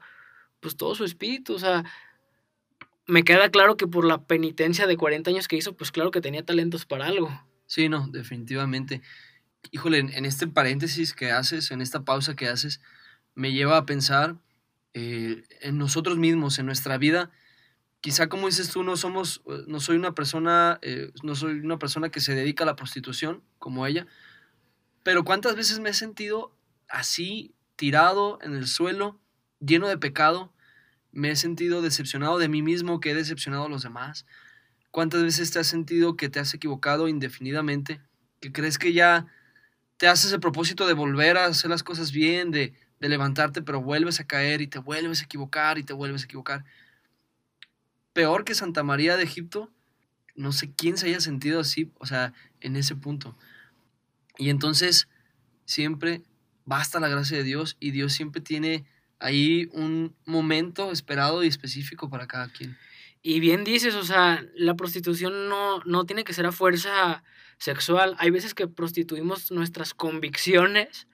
pues 0.59 0.75
todo 0.75 0.95
su 0.95 1.05
espíritu, 1.05 1.55
o 1.55 1.59
sea, 1.59 1.85
me 3.05 3.23
queda 3.23 3.49
claro 3.49 3.77
que 3.77 3.87
por 3.87 4.05
la 4.05 4.25
penitencia 4.25 4.87
de 4.87 4.97
40 4.97 5.29
años 5.29 5.47
que 5.47 5.57
hizo, 5.57 5.75
pues 5.75 5.91
claro 5.91 6.11
que 6.11 6.21
tenía 6.21 6.43
talentos 6.43 6.85
para 6.85 7.05
algo. 7.05 7.29
Sí, 7.65 7.89
no, 7.89 8.07
definitivamente. 8.07 9.01
Híjole, 9.71 9.99
en, 9.99 10.25
este 10.25 10.47
paréntesis 10.47 11.13
que 11.13 11.31
haces, 11.31 11.71
en 11.71 11.81
esta 11.81 12.03
pausa 12.03 12.35
que 12.35 12.47
haces, 12.47 12.81
me 13.35 13.51
lleva 13.53 13.77
a 13.77 13.85
pensar 13.85 14.37
eh, 14.93 15.43
en 15.61 15.77
nosotros 15.77 16.17
mismos, 16.17 16.59
en 16.59 16.65
nuestra 16.65 16.97
vida. 16.97 17.31
Quizá 18.01 18.27
como 18.27 18.47
dices 18.47 18.69
tú, 18.69 18.83
no 18.83 18.97
somos, 18.97 19.41
no 19.67 19.79
soy 19.79 19.95
una 19.95 20.13
persona, 20.13 20.79
eh, 20.81 21.11
no 21.23 21.35
soy 21.35 21.53
una 21.59 21.79
persona 21.79 22.09
que 22.09 22.19
se 22.19 22.35
dedica 22.35 22.63
a 22.63 22.67
la 22.67 22.75
prostitución 22.75 23.41
como 23.59 23.87
ella, 23.87 24.05
pero 25.03 25.23
cuántas 25.23 25.55
veces 25.55 25.79
me 25.79 25.89
he 25.89 25.93
sentido 25.93 26.55
así, 26.89 27.55
tirado 27.75 28.39
en 28.41 28.55
el 28.55 28.67
suelo, 28.67 29.19
lleno 29.59 29.87
de 29.87 29.97
pecado, 29.97 30.53
me 31.11 31.29
he 31.29 31.35
sentido 31.35 31.81
decepcionado 31.81 32.37
de 32.37 32.49
mí 32.49 32.61
mismo, 32.61 32.99
que 32.99 33.11
he 33.11 33.15
decepcionado 33.15 33.65
a 33.65 33.69
los 33.69 33.83
demás. 33.83 34.25
¿Cuántas 34.91 35.23
veces 35.23 35.51
te 35.51 35.59
has 35.59 35.67
sentido 35.67 36.15
que 36.15 36.29
te 36.29 36.39
has 36.39 36.53
equivocado 36.53 37.07
indefinidamente? 37.07 38.01
Que 38.39 38.51
crees 38.51 38.77
que 38.77 38.93
ya 38.93 39.27
te 39.97 40.07
haces 40.07 40.31
el 40.31 40.39
propósito 40.39 40.87
de 40.87 40.93
volver 40.93 41.37
a 41.37 41.45
hacer 41.45 41.69
las 41.69 41.83
cosas 41.83 42.11
bien, 42.11 42.51
de, 42.51 42.73
de 42.99 43.09
levantarte, 43.09 43.61
pero 43.61 43.81
vuelves 43.81 44.19
a 44.19 44.27
caer 44.27 44.61
y 44.61 44.67
te 44.67 44.79
vuelves 44.79 45.21
a 45.21 45.25
equivocar 45.25 45.77
y 45.77 45.83
te 45.83 45.93
vuelves 45.93 46.23
a 46.23 46.25
equivocar. 46.25 46.65
Peor 48.13 48.45
que 48.45 48.55
Santa 48.55 48.83
María 48.83 49.17
de 49.17 49.23
Egipto, 49.23 49.71
no 50.35 50.51
sé 50.51 50.71
quién 50.73 50.97
se 50.97 51.07
haya 51.07 51.19
sentido 51.19 51.59
así, 51.59 51.91
o 51.99 52.05
sea, 52.05 52.33
en 52.61 52.75
ese 52.75 52.95
punto. 52.95 53.37
Y 54.37 54.49
entonces, 54.49 55.07
siempre 55.65 56.21
basta 56.65 56.99
la 56.99 57.09
gracia 57.09 57.37
de 57.37 57.43
Dios 57.43 57.77
y 57.79 57.91
Dios 57.91 58.13
siempre 58.13 58.41
tiene 58.41 58.85
ahí 59.19 59.69
un 59.73 60.15
momento 60.25 60.91
esperado 60.91 61.43
y 61.43 61.47
específico 61.47 62.09
para 62.09 62.27
cada 62.27 62.47
quien. 62.49 62.77
Y 63.23 63.39
bien 63.39 63.63
dices, 63.63 63.95
o 63.95 64.03
sea, 64.03 64.45
la 64.53 64.75
prostitución 64.75 65.49
no, 65.49 65.79
no 65.85 66.05
tiene 66.05 66.23
que 66.23 66.33
ser 66.33 66.45
a 66.45 66.51
fuerza 66.51 67.23
sexual. 67.57 68.15
Hay 68.19 68.29
veces 68.29 68.53
que 68.53 68.67
prostituimos 68.67 69.49
nuestras 69.51 69.93
convicciones 69.93 71.07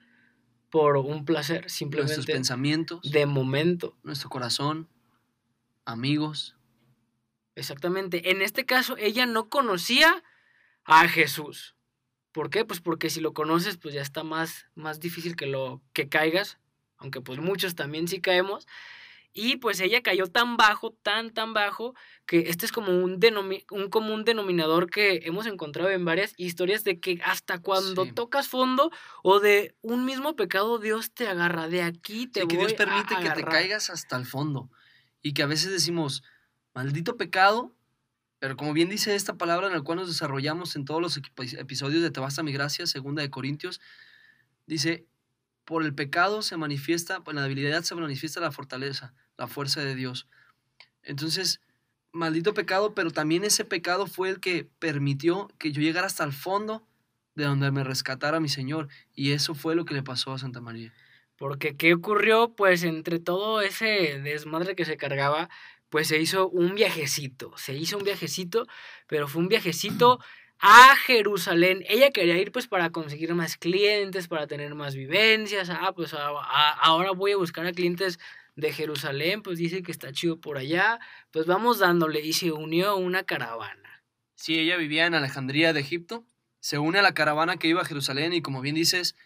por 0.68 0.96
un 0.96 1.24
placer, 1.24 1.70
simplemente. 1.70 2.16
Nuestros 2.16 2.36
pensamientos. 2.36 3.10
De 3.10 3.24
momento. 3.26 3.96
Nuestro 4.02 4.28
corazón, 4.28 4.88
amigos. 5.84 6.56
Exactamente. 7.54 8.30
En 8.30 8.42
este 8.42 8.66
caso, 8.66 8.96
ella 8.98 9.24
no 9.24 9.48
conocía 9.48 10.22
a 10.84 11.08
Jesús. 11.08 11.76
¿Por 12.32 12.50
qué? 12.50 12.64
Pues 12.64 12.80
porque 12.80 13.08
si 13.08 13.20
lo 13.20 13.32
conoces, 13.32 13.76
pues 13.76 13.94
ya 13.94 14.02
está 14.02 14.24
más, 14.24 14.66
más 14.74 15.00
difícil 15.00 15.36
que 15.36 15.46
lo 15.46 15.80
que 15.92 16.08
caigas 16.08 16.58
aunque 17.00 17.20
pues 17.20 17.40
muchos 17.40 17.74
también 17.74 18.06
sí 18.06 18.20
caemos. 18.20 18.66
Y 19.32 19.56
pues 19.56 19.78
ella 19.80 20.02
cayó 20.02 20.26
tan 20.26 20.56
bajo, 20.56 20.92
tan, 21.02 21.30
tan 21.30 21.54
bajo, 21.54 21.94
que 22.26 22.50
este 22.50 22.66
es 22.66 22.72
como 22.72 22.92
un, 22.92 23.20
un 23.70 23.88
común 23.88 24.24
denominador 24.24 24.90
que 24.90 25.20
hemos 25.24 25.46
encontrado 25.46 25.90
en 25.90 26.04
varias 26.04 26.34
historias 26.36 26.82
de 26.82 26.98
que 26.98 27.20
hasta 27.24 27.60
cuando 27.60 28.06
tocas 28.06 28.48
fondo 28.48 28.90
o 29.22 29.38
de 29.38 29.76
un 29.82 30.04
mismo 30.04 30.34
pecado, 30.34 30.78
Dios 30.78 31.12
te 31.12 31.28
agarra. 31.28 31.68
De 31.68 31.82
aquí 31.82 32.26
te 32.26 32.40
sí, 32.40 32.48
que 32.48 32.56
Dios 32.56 32.74
permite 32.74 33.16
que 33.22 33.30
te 33.30 33.44
caigas 33.44 33.88
hasta 33.90 34.16
el 34.16 34.26
fondo. 34.26 34.68
Y 35.22 35.32
que 35.32 35.42
a 35.42 35.46
veces 35.46 35.70
decimos, 35.70 36.24
maldito 36.74 37.16
pecado, 37.16 37.76
pero 38.40 38.56
como 38.56 38.72
bien 38.72 38.88
dice 38.88 39.14
esta 39.14 39.36
palabra 39.36 39.68
en 39.68 39.74
la 39.74 39.82
cual 39.82 39.98
nos 39.98 40.08
desarrollamos 40.08 40.74
en 40.74 40.84
todos 40.86 41.00
los 41.00 41.20
episodios 41.58 42.02
de 42.02 42.10
Te 42.10 42.20
basta 42.20 42.42
mi 42.42 42.52
gracia, 42.52 42.86
segunda 42.86 43.22
de 43.22 43.30
Corintios, 43.30 43.80
dice, 44.66 45.06
por 45.70 45.84
el 45.84 45.94
pecado 45.94 46.42
se 46.42 46.56
manifiesta, 46.56 47.20
por 47.20 47.32
la 47.36 47.42
debilidad 47.42 47.84
se 47.84 47.94
manifiesta 47.94 48.40
la 48.40 48.50
fortaleza, 48.50 49.14
la 49.38 49.46
fuerza 49.46 49.80
de 49.80 49.94
Dios. 49.94 50.26
Entonces, 51.04 51.60
maldito 52.10 52.54
pecado, 52.54 52.92
pero 52.92 53.12
también 53.12 53.44
ese 53.44 53.64
pecado 53.64 54.08
fue 54.08 54.30
el 54.30 54.40
que 54.40 54.68
permitió 54.80 55.46
que 55.60 55.70
yo 55.70 55.80
llegara 55.80 56.08
hasta 56.08 56.24
el 56.24 56.32
fondo 56.32 56.84
de 57.36 57.44
donde 57.44 57.70
me 57.70 57.84
rescatara 57.84 58.40
mi 58.40 58.48
Señor. 58.48 58.88
Y 59.14 59.30
eso 59.30 59.54
fue 59.54 59.76
lo 59.76 59.84
que 59.84 59.94
le 59.94 60.02
pasó 60.02 60.32
a 60.32 60.40
Santa 60.40 60.60
María. 60.60 60.92
Porque, 61.36 61.76
¿qué 61.76 61.94
ocurrió? 61.94 62.52
Pues 62.56 62.82
entre 62.82 63.20
todo 63.20 63.60
ese 63.60 64.18
desmadre 64.24 64.74
que 64.74 64.84
se 64.84 64.96
cargaba, 64.96 65.50
pues 65.88 66.08
se 66.08 66.20
hizo 66.20 66.48
un 66.48 66.74
viajecito. 66.74 67.52
Se 67.56 67.74
hizo 67.74 67.96
un 67.96 68.02
viajecito, 68.02 68.66
pero 69.06 69.28
fue 69.28 69.40
un 69.40 69.46
viajecito 69.46 70.18
a 70.60 70.94
Jerusalén. 70.96 71.84
Ella 71.88 72.10
quería 72.10 72.36
ir 72.38 72.52
pues 72.52 72.66
para 72.66 72.90
conseguir 72.90 73.34
más 73.34 73.56
clientes, 73.56 74.28
para 74.28 74.46
tener 74.46 74.74
más 74.74 74.94
vivencias. 74.94 75.70
Ah, 75.70 75.92
pues 75.94 76.14
ahora 76.14 77.12
voy 77.12 77.32
a 77.32 77.36
buscar 77.36 77.66
a 77.66 77.72
clientes 77.72 78.18
de 78.56 78.72
Jerusalén, 78.72 79.42
pues 79.42 79.58
dice 79.58 79.82
que 79.82 79.90
está 79.90 80.12
chido 80.12 80.38
por 80.38 80.58
allá. 80.58 81.00
Pues 81.30 81.46
vamos 81.46 81.78
dándole 81.78 82.20
y 82.20 82.34
se 82.34 82.52
unió 82.52 82.90
a 82.90 82.94
una 82.94 83.24
caravana. 83.24 84.04
Sí, 84.34 84.58
ella 84.58 84.76
vivía 84.76 85.06
en 85.06 85.14
Alejandría 85.14 85.72
de 85.72 85.80
Egipto. 85.80 86.24
Se 86.60 86.78
une 86.78 86.98
a 86.98 87.02
la 87.02 87.14
caravana 87.14 87.56
que 87.56 87.68
iba 87.68 87.80
a 87.80 87.86
Jerusalén 87.86 88.34
y 88.34 88.42
como 88.42 88.60
bien 88.60 88.74
dices, 88.74 89.16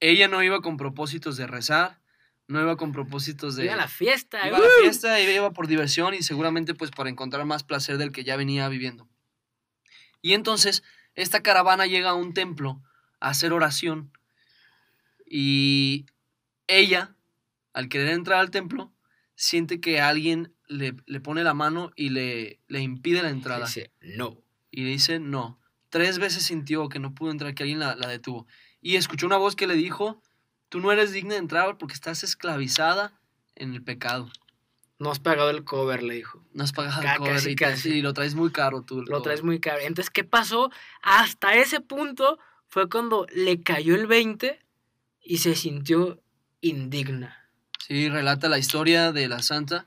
ella 0.00 0.26
no 0.26 0.42
iba 0.42 0.60
con 0.60 0.76
propósitos 0.76 1.36
de 1.36 1.46
rezar, 1.46 2.00
no 2.48 2.60
iba 2.60 2.76
con 2.76 2.90
propósitos 2.90 3.54
de... 3.54 3.66
Iba 3.66 3.74
a 3.74 3.76
la 3.76 3.88
fiesta. 3.88 4.46
Iba 4.48 4.56
a 4.56 4.60
la 4.60 4.66
fiesta, 4.82 5.20
iba 5.20 5.52
por 5.52 5.68
diversión 5.68 6.14
y 6.14 6.22
seguramente 6.22 6.74
pues 6.74 6.90
para 6.90 7.10
encontrar 7.10 7.44
más 7.44 7.62
placer 7.62 7.96
del 7.96 8.10
que 8.10 8.24
ya 8.24 8.34
venía 8.34 8.68
viviendo. 8.68 9.08
Y 10.22 10.34
entonces 10.34 10.82
esta 11.14 11.42
caravana 11.42 11.86
llega 11.86 12.10
a 12.10 12.14
un 12.14 12.34
templo 12.34 12.82
a 13.20 13.30
hacer 13.30 13.52
oración 13.52 14.12
y 15.30 16.06
ella, 16.66 17.14
al 17.72 17.88
querer 17.88 18.08
entrar 18.08 18.40
al 18.40 18.50
templo, 18.50 18.92
siente 19.36 19.80
que 19.80 20.00
alguien 20.00 20.54
le, 20.66 20.92
pone 21.20 21.44
la 21.44 21.54
mano 21.54 21.92
y 21.94 22.10
le, 22.10 22.60
le 22.66 22.80
impide 22.80 23.22
la 23.22 23.30
entrada. 23.30 23.66
Dice, 23.66 23.92
no. 24.00 24.42
Y 24.70 24.82
le 24.82 24.90
dice, 24.90 25.20
no. 25.20 25.60
Tres 25.88 26.18
veces 26.18 26.44
sintió 26.44 26.88
que 26.88 26.98
no 26.98 27.14
pudo 27.14 27.30
entrar, 27.30 27.54
que 27.54 27.62
alguien 27.62 27.78
la, 27.78 27.94
la 27.94 28.08
detuvo. 28.08 28.46
Y 28.80 28.96
escuchó 28.96 29.26
una 29.26 29.36
voz 29.36 29.54
que 29.54 29.66
le 29.66 29.74
dijo, 29.74 30.20
tú 30.68 30.80
no 30.80 30.90
eres 30.90 31.12
digna 31.12 31.34
de 31.34 31.40
entrar 31.40 31.78
porque 31.78 31.94
estás 31.94 32.24
esclavizada 32.24 33.20
en 33.54 33.72
el 33.74 33.82
pecado. 33.82 34.30
No 35.00 35.10
has 35.10 35.18
pagado 35.18 35.48
el 35.48 35.64
cover, 35.64 36.02
le 36.02 36.14
dijo. 36.14 36.44
No 36.52 36.62
has 36.62 36.72
pagado 36.72 37.00
el 37.00 37.16
cover. 37.16 37.32
Casi, 37.32 37.56
casi. 37.56 37.90
Sí, 37.90 38.02
lo 38.02 38.12
traes 38.12 38.34
muy 38.34 38.52
caro 38.52 38.82
tú. 38.82 39.00
Lo 39.00 39.22
traes 39.22 39.42
muy 39.42 39.58
caro. 39.58 39.80
Entonces, 39.80 40.10
¿qué 40.10 40.24
pasó? 40.24 40.70
Hasta 41.00 41.54
ese 41.54 41.80
punto 41.80 42.38
fue 42.68 42.90
cuando 42.90 43.26
le 43.34 43.62
cayó 43.62 43.94
el 43.94 44.06
20 44.06 44.60
y 45.24 45.38
se 45.38 45.54
sintió 45.54 46.22
indigna. 46.60 47.48
Sí, 47.78 48.10
relata 48.10 48.50
la 48.50 48.58
historia 48.58 49.10
de 49.10 49.26
la 49.26 49.40
santa 49.40 49.86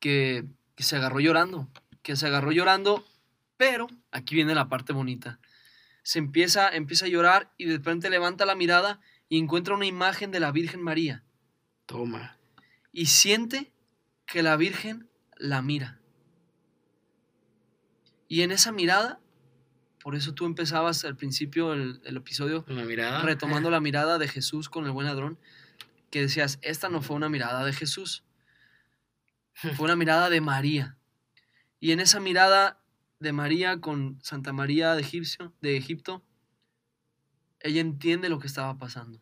que, 0.00 0.46
que 0.74 0.84
se 0.84 0.96
agarró 0.96 1.20
llorando. 1.20 1.68
Que 2.00 2.16
se 2.16 2.26
agarró 2.26 2.50
llorando, 2.50 3.04
pero 3.58 3.88
aquí 4.10 4.34
viene 4.34 4.54
la 4.54 4.70
parte 4.70 4.94
bonita. 4.94 5.38
Se 6.02 6.18
empieza, 6.18 6.70
empieza 6.70 7.04
a 7.04 7.08
llorar 7.08 7.52
y 7.58 7.66
de 7.66 7.76
repente 7.76 8.08
levanta 8.08 8.46
la 8.46 8.54
mirada 8.54 9.00
y 9.28 9.38
encuentra 9.38 9.74
una 9.74 9.84
imagen 9.84 10.30
de 10.30 10.40
la 10.40 10.50
Virgen 10.50 10.80
María. 10.80 11.24
Toma. 11.84 12.38
Y 12.90 13.06
siente 13.06 13.70
que 14.26 14.42
la 14.42 14.56
Virgen 14.56 15.08
la 15.36 15.62
mira. 15.62 16.00
Y 18.28 18.42
en 18.42 18.50
esa 18.50 18.72
mirada, 18.72 19.20
por 20.02 20.16
eso 20.16 20.34
tú 20.34 20.46
empezabas 20.46 21.04
al 21.04 21.16
principio 21.16 21.72
el, 21.72 22.00
episodio 22.04 22.64
retomando 23.22 23.70
la 23.70 23.80
mirada 23.80 24.18
de 24.18 24.28
Jesús 24.28 24.68
con 24.68 24.84
el 24.84 24.92
buen 24.92 25.06
ladrón, 25.06 25.38
que 26.10 26.20
decías, 26.20 26.58
esta 26.62 26.88
no 26.88 27.02
fue 27.02 27.16
una 27.16 27.28
mirada 27.28 27.64
de 27.64 27.72
Jesús, 27.72 28.24
fue 29.54 29.84
una 29.84 29.96
mirada 29.96 30.28
de 30.28 30.40
María. 30.40 30.96
Y 31.78 31.92
en 31.92 32.00
esa 32.00 32.20
mirada 32.20 32.80
de 33.20 33.32
María 33.32 33.80
con 33.80 34.18
Santa 34.22 34.52
María 34.52 34.94
de, 34.94 35.02
Egipcio, 35.02 35.54
de 35.60 35.76
Egipto, 35.76 36.22
ella 37.60 37.80
entiende 37.80 38.28
lo 38.28 38.38
que 38.38 38.46
estaba 38.46 38.76
pasando. 38.78 39.20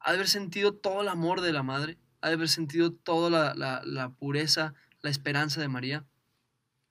Ha 0.00 0.12
de 0.12 0.18
haber 0.18 0.28
sentido 0.28 0.74
todo 0.74 1.02
el 1.02 1.08
amor 1.08 1.40
de 1.40 1.52
la 1.52 1.62
madre, 1.62 1.98
ha 2.26 2.28
de 2.28 2.34
haber 2.34 2.48
sentido 2.48 2.92
toda 2.92 3.54
la, 3.54 4.08
pureza, 4.18 4.74
la 5.00 5.10
esperanza 5.10 5.60
de 5.60 5.68
María. 5.68 6.04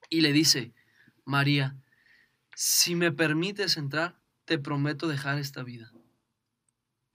Y 0.10 0.22
le 0.22 0.32
dice, 0.32 0.72
María, 1.26 1.76
si 2.56 2.96
me 2.96 3.12
permites 3.12 3.76
entrar, 3.76 4.18
te 4.46 4.58
prometo 4.58 5.10
dejar 5.10 5.38
esta 5.38 5.62
vida. 5.62 5.92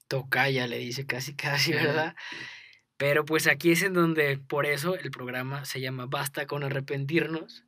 Tocaya, 0.06 0.66
le 0.66 0.76
dice 0.76 1.06
casi, 1.06 1.34
casi, 1.34 1.72
¿verdad? 1.72 2.14
Pero 2.98 3.24
pues 3.24 3.46
aquí 3.46 3.70
es 3.70 3.82
en 3.82 3.94
donde, 3.94 4.36
por 4.36 4.66
eso 4.66 4.96
el 4.96 5.10
programa 5.10 5.64
se 5.64 5.80
llama 5.80 6.04
Basta 6.04 6.46
con 6.46 6.62
arrepentirnos. 6.62 7.64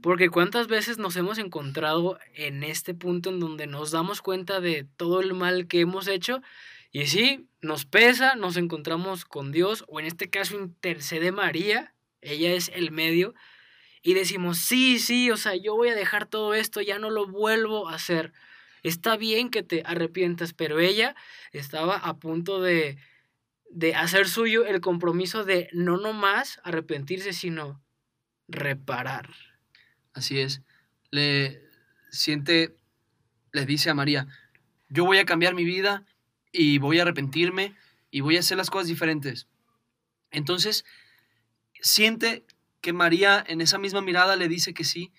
Porque 0.00 0.28
cuántas 0.28 0.68
veces 0.68 0.98
nos 0.98 1.16
hemos 1.16 1.38
encontrado 1.38 2.20
en 2.32 2.62
este 2.62 2.94
punto 2.94 3.30
en 3.30 3.40
donde 3.40 3.66
nos 3.66 3.90
damos 3.90 4.22
cuenta 4.22 4.60
de 4.60 4.86
todo 4.96 5.20
el 5.20 5.34
mal 5.34 5.66
que 5.66 5.80
hemos 5.80 6.06
hecho 6.06 6.42
y 6.96 7.08
sí, 7.08 7.46
nos 7.60 7.84
pesa, 7.84 8.36
nos 8.36 8.56
encontramos 8.56 9.26
con 9.26 9.52
Dios, 9.52 9.84
o 9.86 10.00
en 10.00 10.06
este 10.06 10.30
caso 10.30 10.58
intercede 10.58 11.30
María, 11.30 11.92
ella 12.22 12.54
es 12.54 12.70
el 12.74 12.90
medio, 12.90 13.34
y 14.00 14.14
decimos, 14.14 14.56
sí, 14.56 14.98
sí, 14.98 15.30
o 15.30 15.36
sea, 15.36 15.54
yo 15.56 15.74
voy 15.74 15.90
a 15.90 15.94
dejar 15.94 16.24
todo 16.24 16.54
esto, 16.54 16.80
ya 16.80 16.98
no 16.98 17.10
lo 17.10 17.26
vuelvo 17.26 17.90
a 17.90 17.96
hacer. 17.96 18.32
Está 18.82 19.18
bien 19.18 19.50
que 19.50 19.62
te 19.62 19.82
arrepientas, 19.84 20.54
pero 20.54 20.78
ella 20.78 21.14
estaba 21.52 21.98
a 21.98 22.16
punto 22.16 22.62
de, 22.62 22.96
de 23.68 23.94
hacer 23.94 24.26
suyo 24.26 24.64
el 24.64 24.80
compromiso 24.80 25.44
de 25.44 25.68
no 25.72 25.98
nomás 25.98 26.62
arrepentirse, 26.64 27.34
sino 27.34 27.84
reparar. 28.48 29.28
Así 30.14 30.40
es. 30.40 30.62
Le 31.10 31.60
siente, 32.10 32.74
le 33.52 33.66
dice 33.66 33.90
a 33.90 33.94
María, 33.94 34.28
yo 34.88 35.04
voy 35.04 35.18
a 35.18 35.26
cambiar 35.26 35.52
mi 35.52 35.66
vida 35.66 36.06
y 36.56 36.78
voy 36.78 36.98
a 36.98 37.02
arrepentirme 37.02 37.74
y 38.10 38.20
voy 38.22 38.36
a 38.36 38.40
hacer 38.40 38.56
las 38.56 38.70
cosas 38.70 38.88
diferentes. 38.88 39.46
Entonces, 40.30 40.84
siente 41.80 42.46
que 42.80 42.92
María 42.92 43.44
en 43.46 43.60
esa 43.60 43.78
misma 43.78 44.00
mirada 44.00 44.36
le 44.36 44.48
dice 44.48 44.72
que 44.72 44.84
sí 44.84 45.12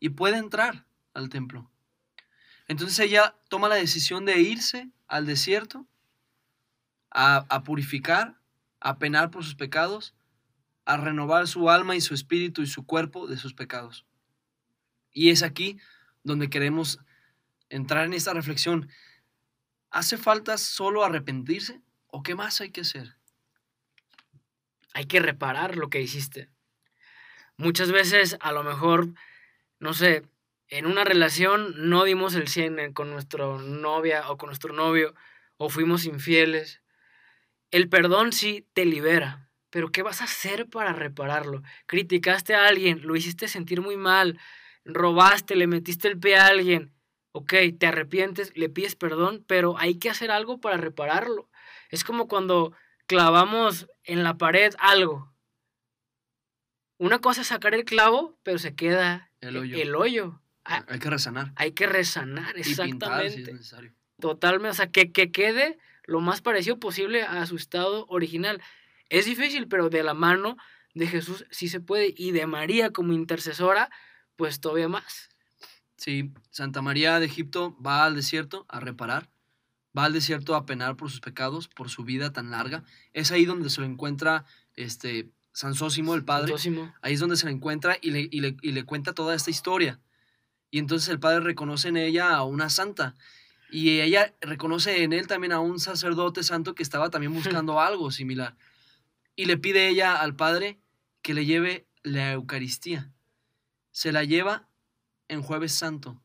y 0.00 0.10
puede 0.10 0.36
entrar 0.36 0.86
al 1.14 1.28
templo. 1.28 1.70
Entonces 2.66 2.98
ella 2.98 3.36
toma 3.48 3.68
la 3.68 3.76
decisión 3.76 4.24
de 4.24 4.40
irse 4.40 4.90
al 5.06 5.26
desierto 5.26 5.86
a, 7.10 7.46
a 7.48 7.62
purificar, 7.62 8.40
a 8.80 8.98
penar 8.98 9.30
por 9.30 9.44
sus 9.44 9.54
pecados, 9.54 10.14
a 10.84 10.96
renovar 10.96 11.46
su 11.46 11.70
alma 11.70 11.94
y 11.94 12.00
su 12.00 12.14
espíritu 12.14 12.62
y 12.62 12.66
su 12.66 12.84
cuerpo 12.84 13.26
de 13.26 13.36
sus 13.36 13.54
pecados. 13.54 14.06
Y 15.12 15.30
es 15.30 15.42
aquí 15.42 15.78
donde 16.22 16.50
queremos 16.50 17.00
entrar 17.68 18.06
en 18.06 18.12
esta 18.12 18.32
reflexión. 18.32 18.88
¿Hace 19.90 20.16
falta 20.16 20.56
solo 20.56 21.04
arrepentirse 21.04 21.80
o 22.06 22.22
qué 22.22 22.34
más 22.34 22.60
hay 22.60 22.70
que 22.70 22.82
hacer? 22.82 23.16
Hay 24.94 25.06
que 25.06 25.20
reparar 25.20 25.76
lo 25.76 25.90
que 25.90 26.00
hiciste. 26.00 26.48
Muchas 27.56 27.90
veces, 27.90 28.36
a 28.40 28.52
lo 28.52 28.62
mejor, 28.62 29.08
no 29.80 29.92
sé, 29.92 30.22
en 30.68 30.86
una 30.86 31.04
relación 31.04 31.74
no 31.90 32.04
dimos 32.04 32.34
el 32.34 32.46
100 32.46 32.92
con 32.92 33.10
nuestra 33.10 33.44
novia 33.58 34.30
o 34.30 34.36
con 34.36 34.48
nuestro 34.48 34.72
novio 34.72 35.14
o 35.56 35.68
fuimos 35.68 36.06
infieles. 36.06 36.80
El 37.72 37.88
perdón 37.88 38.32
sí 38.32 38.66
te 38.72 38.84
libera, 38.84 39.50
pero 39.70 39.90
¿qué 39.90 40.02
vas 40.02 40.20
a 40.20 40.24
hacer 40.24 40.68
para 40.68 40.92
repararlo? 40.92 41.62
Criticaste 41.86 42.54
a 42.54 42.66
alguien, 42.66 43.02
lo 43.02 43.16
hiciste 43.16 43.48
sentir 43.48 43.80
muy 43.80 43.96
mal, 43.96 44.38
robaste, 44.84 45.56
le 45.56 45.66
metiste 45.66 46.08
el 46.08 46.18
pie 46.18 46.36
a 46.36 46.46
alguien, 46.46 46.92
ok, 47.32 47.54
te 47.78 47.86
arrepientes, 47.86 48.56
le 48.56 48.68
pides 48.68 48.96
perdón, 48.96 49.44
pero 49.46 49.78
hay 49.78 49.98
que 49.98 50.10
hacer 50.10 50.30
algo 50.30 50.60
para 50.60 50.76
repararlo. 50.76 51.48
Es 51.90 52.04
como 52.04 52.28
cuando 52.28 52.72
clavamos 53.06 53.88
en 54.04 54.22
la 54.22 54.38
pared 54.38 54.74
algo. 54.78 55.32
Una 56.98 57.18
cosa 57.18 57.40
es 57.40 57.48
sacar 57.48 57.74
el 57.74 57.84
clavo, 57.84 58.38
pero 58.42 58.58
se 58.58 58.74
queda 58.74 59.30
el 59.40 59.96
hoyo. 59.96 60.40
Ah, 60.64 60.84
hay 60.88 60.98
que 60.98 61.10
resanar. 61.10 61.52
Hay 61.56 61.72
que 61.72 61.86
resanar, 61.86 62.56
exactamente. 62.58 63.52
Totalmente, 64.20 64.70
o 64.70 64.74
sea, 64.74 64.90
que, 64.90 65.10
que 65.10 65.32
quede 65.32 65.78
lo 66.04 66.20
más 66.20 66.42
parecido 66.42 66.78
posible 66.78 67.22
a 67.22 67.46
su 67.46 67.56
estado 67.56 68.06
original. 68.08 68.60
Es 69.08 69.24
difícil, 69.24 69.66
pero 69.66 69.88
de 69.88 70.02
la 70.02 70.12
mano 70.14 70.56
de 70.94 71.06
Jesús 71.06 71.46
sí 71.50 71.68
se 71.68 71.80
puede. 71.80 72.12
Y 72.16 72.32
de 72.32 72.46
María 72.46 72.90
como 72.90 73.14
intercesora, 73.14 73.90
pues 74.36 74.60
todavía 74.60 74.88
más. 74.88 75.29
Sí, 76.00 76.32
Santa 76.48 76.80
María 76.80 77.20
de 77.20 77.26
Egipto 77.26 77.76
va 77.84 78.06
al 78.06 78.14
desierto 78.14 78.64
a 78.70 78.80
reparar, 78.80 79.28
va 79.96 80.04
al 80.04 80.14
desierto 80.14 80.54
a 80.54 80.64
penar 80.64 80.96
por 80.96 81.10
sus 81.10 81.20
pecados, 81.20 81.68
por 81.68 81.90
su 81.90 82.04
vida 82.04 82.32
tan 82.32 82.50
larga. 82.50 82.84
Es 83.12 83.32
ahí 83.32 83.44
donde 83.44 83.68
se 83.68 83.82
lo 83.82 83.86
encuentra 83.86 84.46
este 84.76 85.30
Sansósimo, 85.52 86.14
el 86.14 86.24
padre. 86.24 86.54
Ahí 87.02 87.12
es 87.12 87.20
donde 87.20 87.36
se 87.36 87.44
lo 87.44 87.52
encuentra 87.52 87.98
y 88.00 88.12
le, 88.12 88.28
y, 88.30 88.40
le, 88.40 88.56
y 88.62 88.72
le 88.72 88.84
cuenta 88.84 89.12
toda 89.12 89.34
esta 89.34 89.50
historia. 89.50 90.00
Y 90.70 90.78
entonces 90.78 91.10
el 91.10 91.20
padre 91.20 91.40
reconoce 91.40 91.88
en 91.88 91.98
ella 91.98 92.34
a 92.34 92.44
una 92.44 92.70
santa. 92.70 93.14
Y 93.70 94.00
ella 94.00 94.34
reconoce 94.40 95.02
en 95.02 95.12
él 95.12 95.26
también 95.26 95.52
a 95.52 95.60
un 95.60 95.78
sacerdote 95.78 96.44
santo 96.44 96.74
que 96.74 96.82
estaba 96.82 97.10
también 97.10 97.34
buscando 97.34 97.78
algo 97.78 98.10
similar. 98.10 98.56
Y 99.36 99.44
le 99.44 99.58
pide 99.58 99.88
ella 99.88 100.16
al 100.16 100.34
padre 100.34 100.80
que 101.20 101.34
le 101.34 101.44
lleve 101.44 101.86
la 102.02 102.32
Eucaristía. 102.32 103.12
Se 103.90 104.12
la 104.12 104.24
lleva 104.24 104.69
en 105.30 105.42
jueves 105.42 105.72
santo. 105.72 106.20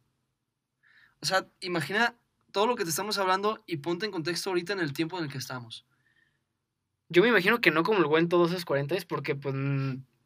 O 1.22 1.26
sea, 1.26 1.48
imagina 1.62 2.16
todo 2.52 2.68
lo 2.68 2.76
que 2.76 2.84
te 2.84 2.90
estamos 2.90 3.18
hablando 3.18 3.64
y 3.66 3.78
ponte 3.78 4.06
en 4.06 4.12
contexto 4.12 4.50
ahorita 4.50 4.74
en 4.74 4.80
el 4.80 4.94
tiempo 4.94 5.18
en 5.18 5.26
el 5.26 5.32
que 5.32 5.38
estamos. 5.38 5.86
Yo 7.10 7.22
me 7.22 7.30
imagino 7.30 7.62
que 7.62 7.72
no 7.72 7.84
comulgó 7.84 8.18
en 8.18 8.30
todos 8.30 8.52
esos 8.52 8.66
40 8.66 8.96
porque, 9.08 9.36
pues, 9.36 9.56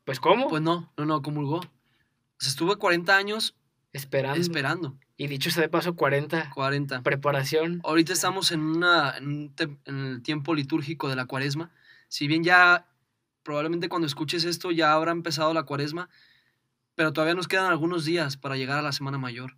pues, 0.05 0.19
¿cómo? 0.19 0.47
Pues 0.47 0.61
no, 0.61 0.91
no, 0.97 1.05
no, 1.05 1.21
comulgó. 1.21 1.57
O 1.57 1.61
sea, 2.39 2.49
estuvo 2.49 2.77
40 2.77 3.15
años 3.15 3.55
Esperando. 3.91 4.39
Esperando. 4.39 4.97
Y 5.17 5.27
dicho 5.27 5.49
sea 5.51 5.63
de 5.63 5.69
paso, 5.69 5.95
40. 5.95 6.51
40. 6.53 7.01
Preparación. 7.01 7.81
Ahorita 7.83 8.13
estamos 8.13 8.51
en, 8.51 8.61
una, 8.61 9.17
en, 9.17 9.51
el 9.85 10.21
tiempo 10.21 10.53
litúrgico 10.53 11.09
de 11.09 11.15
la 11.15 11.25
cuaresma. 11.25 11.71
Si 12.07 12.27
bien 12.27 12.43
ya, 12.43 12.87
probablemente 13.43 13.89
cuando 13.89 14.07
escuches 14.07 14.43
esto 14.45 14.71
ya 14.71 14.93
habrá 14.93 15.11
empezado 15.11 15.53
la 15.53 15.63
cuaresma, 15.63 16.09
pero 16.99 17.13
todavía 17.13 17.33
nos 17.33 17.47
quedan 17.47 17.67
algunos 17.67 18.03
días 18.03 18.35
para 18.35 18.57
llegar 18.57 18.77
a 18.77 18.81
la 18.81 18.91
Semana 18.91 19.17
Mayor. 19.17 19.55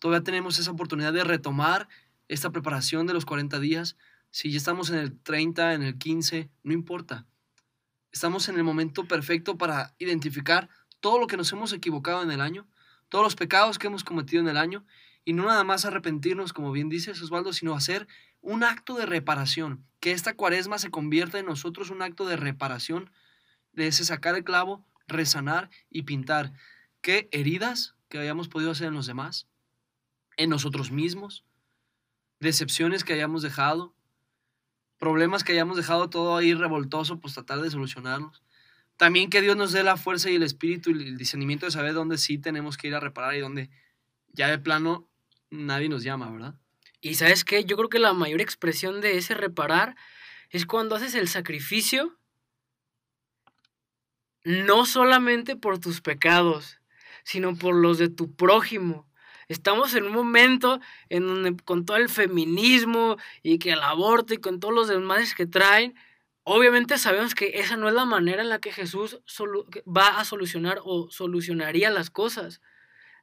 Todavía 0.00 0.22
tenemos 0.22 0.58
esa 0.58 0.70
oportunidad 0.70 1.14
de 1.14 1.24
retomar 1.24 1.88
esta 2.28 2.50
preparación 2.50 3.06
de 3.06 3.14
los 3.14 3.24
40 3.24 3.58
días. 3.58 3.96
Si 4.30 4.50
ya 4.50 4.58
estamos 4.58 4.90
en 4.90 4.96
el 4.96 5.18
30, 5.18 5.72
en 5.72 5.82
el 5.82 5.96
15, 5.96 6.50
no 6.62 6.74
importa. 6.74 7.24
Estamos 8.12 8.50
en 8.50 8.56
el 8.58 8.64
momento 8.64 9.08
perfecto 9.08 9.56
para 9.56 9.94
identificar 9.98 10.68
todo 11.00 11.18
lo 11.18 11.26
que 11.26 11.38
nos 11.38 11.50
hemos 11.52 11.72
equivocado 11.72 12.22
en 12.22 12.30
el 12.30 12.42
año 12.42 12.66
todos 13.08 13.24
los 13.24 13.34
pecados 13.34 13.78
que 13.78 13.86
hemos 13.86 14.04
cometido 14.04 14.42
en 14.42 14.48
el 14.48 14.58
año 14.58 14.84
y 15.24 15.32
no 15.32 15.46
nada 15.46 15.64
más 15.64 15.86
arrepentirnos, 15.86 16.52
como 16.52 16.70
bien 16.70 16.90
dice 16.90 17.12
Osvaldo, 17.12 17.54
sino 17.54 17.74
hacer 17.74 18.06
un 18.42 18.62
acto 18.62 18.94
de 18.94 19.06
reparación, 19.06 19.86
que 20.00 20.12
esta 20.12 20.34
cuaresma 20.34 20.76
se 20.76 20.90
convierta 20.90 21.38
en 21.38 21.46
nosotros 21.46 21.88
un 21.88 22.02
acto 22.02 22.26
de 22.26 22.36
reparación, 22.36 23.10
de 23.72 23.86
ese 23.86 24.04
sacar 24.04 24.34
el 24.34 24.44
clavo, 24.44 24.84
resanar 25.08 25.70
y 25.88 26.02
pintar. 26.02 26.52
¿Qué 27.04 27.28
heridas 27.32 27.94
que 28.08 28.16
hayamos 28.16 28.48
podido 28.48 28.70
hacer 28.70 28.86
en 28.86 28.94
los 28.94 29.04
demás? 29.04 29.46
En 30.38 30.48
nosotros 30.48 30.90
mismos, 30.90 31.44
decepciones 32.40 33.04
que 33.04 33.12
hayamos 33.12 33.42
dejado, 33.42 33.94
problemas 34.96 35.44
que 35.44 35.52
hayamos 35.52 35.76
dejado 35.76 36.08
todo 36.08 36.34
ahí 36.34 36.54
revoltoso, 36.54 37.20
pues 37.20 37.34
tratar 37.34 37.60
de 37.60 37.68
solucionarlos. 37.68 38.42
También 38.96 39.28
que 39.28 39.42
Dios 39.42 39.54
nos 39.54 39.72
dé 39.72 39.82
la 39.82 39.98
fuerza 39.98 40.30
y 40.30 40.36
el 40.36 40.42
espíritu 40.42 40.92
y 40.92 41.08
el 41.08 41.18
discernimiento 41.18 41.66
de 41.66 41.72
saber 41.72 41.92
dónde 41.92 42.16
sí 42.16 42.38
tenemos 42.38 42.78
que 42.78 42.88
ir 42.88 42.94
a 42.94 43.00
reparar 43.00 43.34
y 43.34 43.40
dónde 43.40 43.68
ya 44.28 44.48
de 44.48 44.58
plano 44.58 45.06
nadie 45.50 45.90
nos 45.90 46.04
llama, 46.04 46.30
¿verdad? 46.30 46.54
Y 47.02 47.16
sabes 47.16 47.44
qué, 47.44 47.66
yo 47.66 47.76
creo 47.76 47.90
que 47.90 47.98
la 47.98 48.14
mayor 48.14 48.40
expresión 48.40 49.02
de 49.02 49.18
ese 49.18 49.34
reparar 49.34 49.94
es 50.48 50.64
cuando 50.64 50.94
haces 50.94 51.14
el 51.14 51.28
sacrificio 51.28 52.18
no 54.42 54.86
solamente 54.86 55.54
por 55.54 55.78
tus 55.78 56.00
pecados, 56.00 56.80
sino 57.24 57.56
por 57.56 57.74
los 57.74 57.98
de 57.98 58.08
tu 58.08 58.34
prójimo. 58.34 59.06
Estamos 59.48 59.94
en 59.94 60.04
un 60.04 60.12
momento 60.12 60.80
en 61.08 61.26
donde 61.26 61.56
con 61.64 61.84
todo 61.84 61.96
el 61.96 62.08
feminismo 62.08 63.16
y 63.42 63.58
que 63.58 63.72
el 63.72 63.82
aborto 63.82 64.32
y 64.32 64.38
con 64.38 64.60
todos 64.60 64.74
los 64.74 64.88
demás 64.88 65.34
que 65.34 65.46
traen, 65.46 65.94
Obviamente 66.46 66.98
sabemos 66.98 67.34
que 67.34 67.58
esa 67.58 67.78
no 67.78 67.88
es 67.88 67.94
la 67.94 68.04
manera 68.04 68.42
en 68.42 68.50
la 68.50 68.58
que 68.58 68.70
Jesús 68.70 69.18
va 69.86 70.20
a 70.20 70.24
solucionar 70.26 70.78
o 70.84 71.10
solucionaría 71.10 71.88
las 71.90 72.10
cosas. 72.10 72.60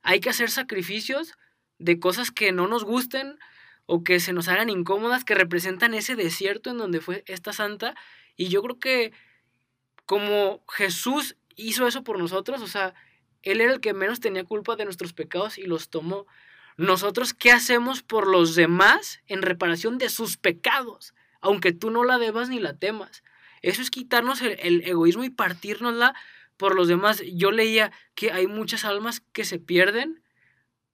Hay 0.01 0.19
que 0.19 0.31
hacer 0.31 0.49
sacrificios 0.49 1.37
de 1.77 1.99
cosas 1.99 2.31
que 2.31 2.51
no 2.51 2.67
nos 2.67 2.83
gusten 2.83 3.37
o 3.85 4.03
que 4.03 4.19
se 4.19 4.33
nos 4.33 4.47
hagan 4.47 4.71
incómodas, 4.71 5.23
que 5.23 5.35
representan 5.35 5.93
ese 5.93 6.15
desierto 6.15 6.71
en 6.71 6.79
donde 6.79 6.99
fue 6.99 7.23
esta 7.27 7.53
santa. 7.53 7.93
Y 8.35 8.47
yo 8.47 8.63
creo 8.63 8.79
que 8.79 9.13
como 10.07 10.63
Jesús 10.67 11.37
hizo 11.55 11.85
eso 11.85 12.03
por 12.03 12.17
nosotros, 12.17 12.59
o 12.63 12.67
sea, 12.67 12.95
Él 13.43 13.61
era 13.61 13.73
el 13.73 13.79
que 13.79 13.93
menos 13.93 14.19
tenía 14.19 14.43
culpa 14.43 14.75
de 14.75 14.85
nuestros 14.85 15.13
pecados 15.13 15.57
y 15.57 15.63
los 15.63 15.89
tomó. 15.89 16.25
Nosotros, 16.77 17.33
¿qué 17.33 17.51
hacemos 17.51 18.01
por 18.01 18.27
los 18.27 18.55
demás 18.55 19.19
en 19.27 19.41
reparación 19.41 19.97
de 19.97 20.09
sus 20.09 20.37
pecados? 20.37 21.13
aunque 21.41 21.73
tú 21.73 21.89
no 21.89 22.03
la 22.03 22.19
debas 22.19 22.49
ni 22.49 22.59
la 22.59 22.77
temas. 22.77 23.23
Eso 23.61 23.81
es 23.81 23.91
quitarnos 23.91 24.41
el, 24.41 24.81
egoísmo 24.85 25.23
y 25.23 25.29
partirnosla 25.29 26.15
por 26.57 26.75
los 26.75 26.87
demás. 26.87 27.21
Yo 27.33 27.51
leía 27.51 27.91
que 28.15 28.31
hay 28.31 28.47
muchas 28.47 28.85
almas 28.85 29.21
que 29.33 29.43
se 29.43 29.59
pierden 29.59 30.23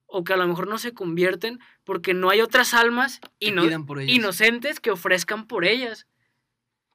o 0.06 0.24
que 0.24 0.32
a 0.32 0.36
lo 0.36 0.48
mejor 0.48 0.66
no 0.66 0.78
se 0.78 0.94
convierten 0.94 1.60
porque 1.84 2.14
no 2.14 2.30
hay 2.30 2.40
otras 2.40 2.74
almas 2.74 3.20
inocentes 3.40 4.80
que 4.80 4.90
ofrezcan 4.90 5.46
por 5.46 5.64
ellas. 5.64 6.06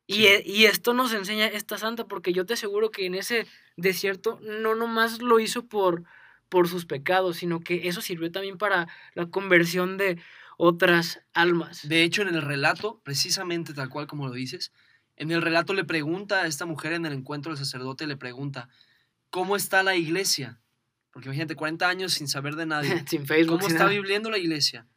Y, 0.06 0.26
e, 0.26 0.44
y, 0.46 0.66
esto 0.66 0.94
nos 0.94 1.14
enseña 1.14 1.48
esta 1.48 1.78
santa 1.78 2.08
porque 2.08 2.34
yo 2.34 2.46
te 2.46 2.54
aseguro 2.54 2.92
que 2.92 3.06
en 3.06 3.16
ese 3.16 3.48
desierto 3.78 4.40
no 4.42 4.76
nomás 4.76 5.22
lo 5.22 5.40
hizo 5.40 5.66
por, 5.66 6.04
por 6.50 6.68
sus 6.68 6.86
pecados, 6.86 7.38
sino 7.38 7.62
que 7.62 7.88
eso 7.88 8.02
sirvió 8.02 8.32
también 8.32 8.58
para 8.58 8.88
la 9.14 9.28
conversión 9.28 9.98
de 9.98 10.20
otras 10.58 11.22
almas. 11.34 11.88
De 11.88 12.04
hecho, 12.04 12.22
en 12.22 12.36
el 12.36 12.42
relato, 12.42 13.02
precisamente 13.04 13.74
tal 13.74 13.90
cual 13.90 14.08
como 14.08 14.28
lo 14.28 14.34
dices, 14.34 14.74
en 15.16 15.32
el 15.32 15.42
relato 15.42 15.74
le 15.74 15.86
pregunta 15.86 16.42
a 16.42 16.48
esta 16.48 16.66
mujer 16.66 16.94
en 16.94 17.06
el 17.06 17.14
encuentro 17.14 17.52
del 17.52 17.64
sacerdote, 17.64 18.08
le 18.08 18.18
pregunta, 18.18 18.70
¿cómo 19.30 19.56
está 19.56 19.84
la 19.84 19.96
iglesia? 19.96 20.60
Porque 21.12 21.30
imagínate, 21.30 21.56
40 21.56 21.88
años 21.88 22.14
sin 22.14 22.28
saber 22.28 22.56
de 22.56 22.66
nadie. 22.66 23.04
sin 23.08 23.26
Facebook. 23.26 23.60
¿Cómo 23.60 23.68
está 23.68 23.88
viviendo 23.88 24.30
la 24.30 24.38
iglesia? 24.38 24.88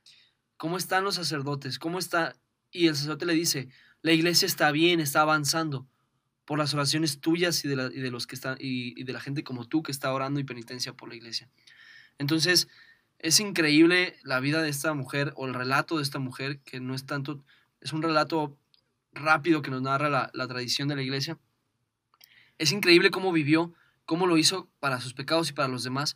¿Cómo 0.57 0.79
están 0.79 1.05
los 1.05 1.16
sacerdotes? 1.16 1.79
¿Cómo 1.79 1.99
está? 1.99 2.35
Y 2.71 2.88
el 2.88 2.97
sacerdote 2.97 3.27
le 3.27 3.35
dice, 3.35 3.69
la 4.07 4.12
iglesia 4.12 4.47
está 4.47 4.71
bien, 4.71 5.01
está 5.01 5.23
avanzando. 5.23 5.88
por 6.45 6.61
las 6.61 6.73
oraciones 6.75 7.21
tuyas 7.21 7.64
y 7.64 7.69
de, 7.69 7.75
la, 7.75 7.88
los 7.88 8.29
que 8.29 8.37
están, 8.37 8.57
y, 8.61 8.95
y 9.01 9.03
de 9.03 9.12
la 9.12 9.19
gente 9.19 9.42
como 9.42 9.66
tú 9.66 9.83
que 9.83 9.90
está 9.90 10.12
orando 10.12 10.38
y 10.38 10.45
penitencia 10.45 10.92
por 10.92 11.09
la 11.09 11.16
iglesia. 11.16 11.51
Entonces, 12.19 12.69
es 13.19 13.40
increíble 13.40 14.16
la 14.23 14.38
vida 14.38 14.62
de 14.62 14.69
esta 14.69 14.95
mujer 14.95 15.33
o 15.35 15.49
el 15.49 15.55
relato 15.55 15.97
de 15.97 16.05
esta 16.05 16.21
mujer, 16.21 16.61
que 16.61 16.79
no 16.79 16.95
es 16.95 17.05
tanto, 17.05 17.42
es 17.81 17.92
un 17.92 18.01
relato 18.01 18.57
rápido 19.12 19.61
que 19.61 19.73
nos 19.73 19.83
narra 19.83 20.09
la, 20.09 20.31
la 20.35 20.47
tradición 20.47 20.87
de 20.87 20.95
la 20.95 21.03
iglesia. 21.03 21.37
Es 22.59 22.71
increíble 22.71 23.11
cómo 23.11 23.33
vivió, 23.33 23.75
cómo 24.05 24.29
lo 24.29 24.38
hizo 24.38 24.71
para 24.79 25.01
sus 25.01 25.14
pecados 25.14 25.51
y 25.51 25.53
para 25.53 25.66
los 25.69 25.83
demás. 25.83 26.14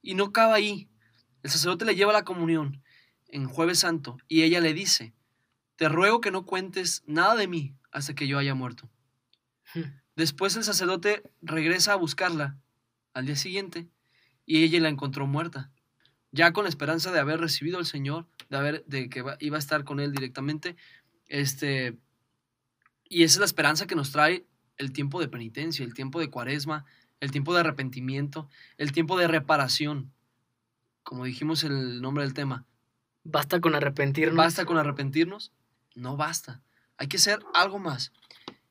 Y 0.00 0.14
no 0.14 0.24
acaba 0.24 0.54
ahí. 0.54 0.88
El 1.42 1.50
sacerdote 1.50 1.84
le 1.84 1.94
lleva 1.94 2.14
la 2.14 2.24
comunión 2.24 2.82
en 3.26 3.46
jueves 3.48 3.80
santo 3.80 4.16
y 4.28 4.44
ella 4.44 4.60
le 4.60 4.72
dice, 4.72 5.12
te 5.78 5.88
ruego 5.88 6.20
que 6.20 6.32
no 6.32 6.44
cuentes 6.44 7.04
nada 7.06 7.36
de 7.36 7.46
mí 7.46 7.76
hasta 7.92 8.12
que 8.12 8.26
yo 8.26 8.36
haya 8.36 8.52
muerto. 8.52 8.90
Después 10.16 10.56
el 10.56 10.64
sacerdote 10.64 11.22
regresa 11.40 11.92
a 11.92 11.96
buscarla 11.96 12.58
al 13.14 13.26
día 13.26 13.36
siguiente 13.36 13.88
y 14.44 14.64
ella 14.64 14.80
la 14.80 14.88
encontró 14.88 15.28
muerta. 15.28 15.70
Ya 16.32 16.52
con 16.52 16.64
la 16.64 16.68
esperanza 16.68 17.12
de 17.12 17.20
haber 17.20 17.38
recibido 17.38 17.78
al 17.78 17.86
Señor, 17.86 18.26
de, 18.50 18.56
haber, 18.56 18.84
de 18.86 19.08
que 19.08 19.22
iba 19.38 19.56
a 19.56 19.58
estar 19.60 19.84
con 19.84 20.00
Él 20.00 20.10
directamente. 20.10 20.74
Este, 21.28 21.96
y 23.08 23.22
esa 23.22 23.36
es 23.36 23.38
la 23.38 23.46
esperanza 23.46 23.86
que 23.86 23.94
nos 23.94 24.10
trae 24.10 24.46
el 24.78 24.92
tiempo 24.92 25.20
de 25.20 25.28
penitencia, 25.28 25.84
el 25.84 25.94
tiempo 25.94 26.18
de 26.18 26.28
cuaresma, 26.28 26.86
el 27.20 27.30
tiempo 27.30 27.54
de 27.54 27.60
arrepentimiento, 27.60 28.48
el 28.78 28.90
tiempo 28.90 29.16
de 29.16 29.28
reparación. 29.28 30.12
Como 31.04 31.24
dijimos 31.24 31.62
el 31.62 32.02
nombre 32.02 32.24
del 32.24 32.34
tema. 32.34 32.66
¿Basta 33.22 33.60
con 33.60 33.76
arrepentirnos? 33.76 34.36
¿Basta 34.36 34.64
con 34.64 34.76
arrepentirnos? 34.76 35.52
No 35.98 36.16
basta. 36.16 36.62
Hay 36.96 37.08
que 37.08 37.16
hacer 37.16 37.40
algo 37.54 37.80
más. 37.80 38.12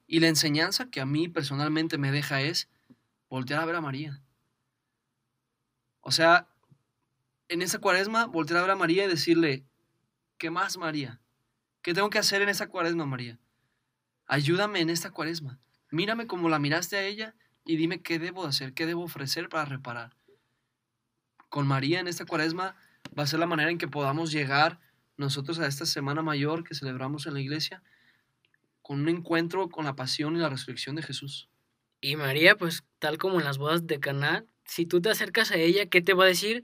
Y 0.08 0.22
la 0.22 0.30
enseñanza 0.30 0.90
que 0.90 1.02
a 1.02 1.06
mí 1.06 1.28
personalmente 1.28 1.98
me 1.98 2.10
deja 2.10 2.42
es 2.42 2.70
voltear 3.30 3.62
a 3.62 3.66
ver 3.66 3.76
a 3.76 3.82
María. 3.82 4.22
O 6.00 6.12
sea, 6.12 6.48
en 7.50 7.62
esa 7.62 7.80
cuaresma, 7.80 8.28
voltear 8.28 8.60
a 8.60 8.62
ver 8.62 8.72
a 8.72 8.76
María 8.78 9.04
y 9.04 9.10
decirle, 9.10 9.66
¿qué 10.38 10.50
más, 10.50 10.78
María? 10.78 11.20
¿Qué 11.82 11.94
tengo 11.94 12.10
que 12.10 12.18
hacer 12.20 12.42
en 12.42 12.48
esa 12.48 12.68
cuaresma, 12.68 13.06
María? 13.06 13.38
Ayúdame 14.26 14.80
en 14.80 14.90
esta 14.90 15.12
cuaresma. 15.12 15.60
Mírame 15.92 16.28
como 16.28 16.48
la 16.48 16.60
miraste 16.60 16.96
a 16.96 17.04
ella 17.04 17.36
y 17.66 17.76
dime 17.76 18.02
qué 18.02 18.20
debo 18.20 18.46
hacer, 18.46 18.74
qué 18.74 18.86
debo 18.86 19.04
ofrecer 19.04 19.50
para 19.50 19.66
reparar. 19.66 20.16
Con 21.50 21.68
María 21.68 22.00
en 22.00 22.08
esta 22.08 22.26
cuaresma 22.26 22.78
va 23.18 23.24
a 23.24 23.28
ser 23.28 23.40
la 23.40 23.48
manera 23.48 23.70
en 23.70 23.78
que 23.78 23.90
podamos 23.90 24.32
llegar 24.32 24.80
nosotros 25.18 25.60
a 25.60 25.68
esta 25.68 25.86
Semana 25.86 26.22
Mayor 26.22 26.64
que 26.64 26.76
celebramos 26.76 27.26
en 27.26 27.34
la 27.34 27.42
iglesia 27.42 27.84
con 28.82 29.02
un 29.02 29.10
encuentro 29.10 29.70
con 29.70 29.86
la 29.86 29.96
pasión 29.96 30.36
y 30.36 30.40
la 30.40 30.50
resurrección 30.50 30.96
de 30.96 31.04
Jesús. 31.04 31.50
Y 32.00 32.16
María, 32.16 32.56
pues 32.56 32.84
tal 33.00 33.18
como 33.18 33.40
en 33.40 33.46
las 33.46 33.58
bodas 33.58 33.86
de 33.86 34.00
Caná, 34.00 34.46
si 34.66 34.86
tú 34.86 35.02
te 35.02 35.10
acercas 35.10 35.52
a 35.52 35.58
ella, 35.58 35.88
¿qué 35.88 36.02
te 36.02 36.14
va 36.14 36.24
a 36.24 36.28
decir? 36.28 36.64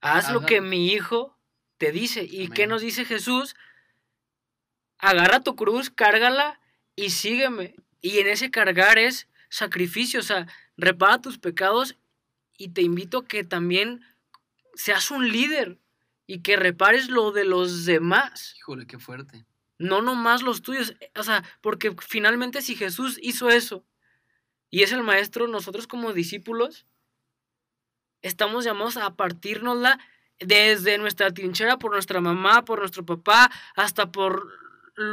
Haz 0.00 0.32
lo 0.32 0.46
que 0.46 0.60
mi 0.60 0.92
hijo 0.92 1.36
te 1.76 1.92
dice. 1.92 2.26
¿Y 2.28 2.48
qué 2.48 2.66
nos 2.66 2.80
dice 2.80 3.04
Jesús? 3.04 3.54
Agarra 4.98 5.40
tu 5.40 5.56
cruz, 5.56 5.90
cárgala 5.90 6.60
y 6.96 7.10
sígueme. 7.10 7.74
Y 8.00 8.18
en 8.18 8.28
ese 8.28 8.50
cargar 8.50 8.98
es 8.98 9.28
sacrificio, 9.50 10.20
o 10.20 10.22
sea, 10.22 10.46
repara 10.76 11.20
tus 11.20 11.38
pecados 11.38 11.96
y 12.56 12.68
te 12.68 12.82
invito 12.82 13.18
a 13.18 13.24
que 13.26 13.44
también 13.44 14.02
seas 14.74 15.10
un 15.10 15.30
líder 15.30 15.78
y 16.30 16.42
que 16.42 16.56
repares 16.56 17.08
lo 17.08 17.32
de 17.32 17.44
los 17.44 17.84
demás. 17.84 18.54
Híjole, 18.58 18.86
qué 18.86 18.98
fuerte 18.98 19.44
no 19.80 20.02
nomás 20.02 20.42
los 20.42 20.62
tuyos. 20.62 20.94
Eh, 21.00 21.10
o 21.16 21.24
sea, 21.24 21.42
porque 21.60 21.96
finalmente 22.06 22.62
si 22.62 22.76
Jesús 22.76 23.18
hizo 23.20 23.48
eso 23.48 23.84
y 24.68 24.82
es 24.82 24.92
el 24.92 25.02
maestro, 25.02 25.48
nosotros 25.48 25.88
como 25.88 26.12
discípulos 26.12 26.86
estamos 28.22 28.64
llamados 28.64 28.98
a 28.98 29.16
partirnosla 29.16 29.98
desde 30.38 30.98
nuestra 30.98 31.32
trinchera 31.32 31.78
por 31.78 31.92
nuestra 31.92 32.20
mamá, 32.20 32.64
por 32.64 32.80
nuestro 32.80 33.04
papá, 33.04 33.50
hasta 33.74 34.12
por 34.12 34.48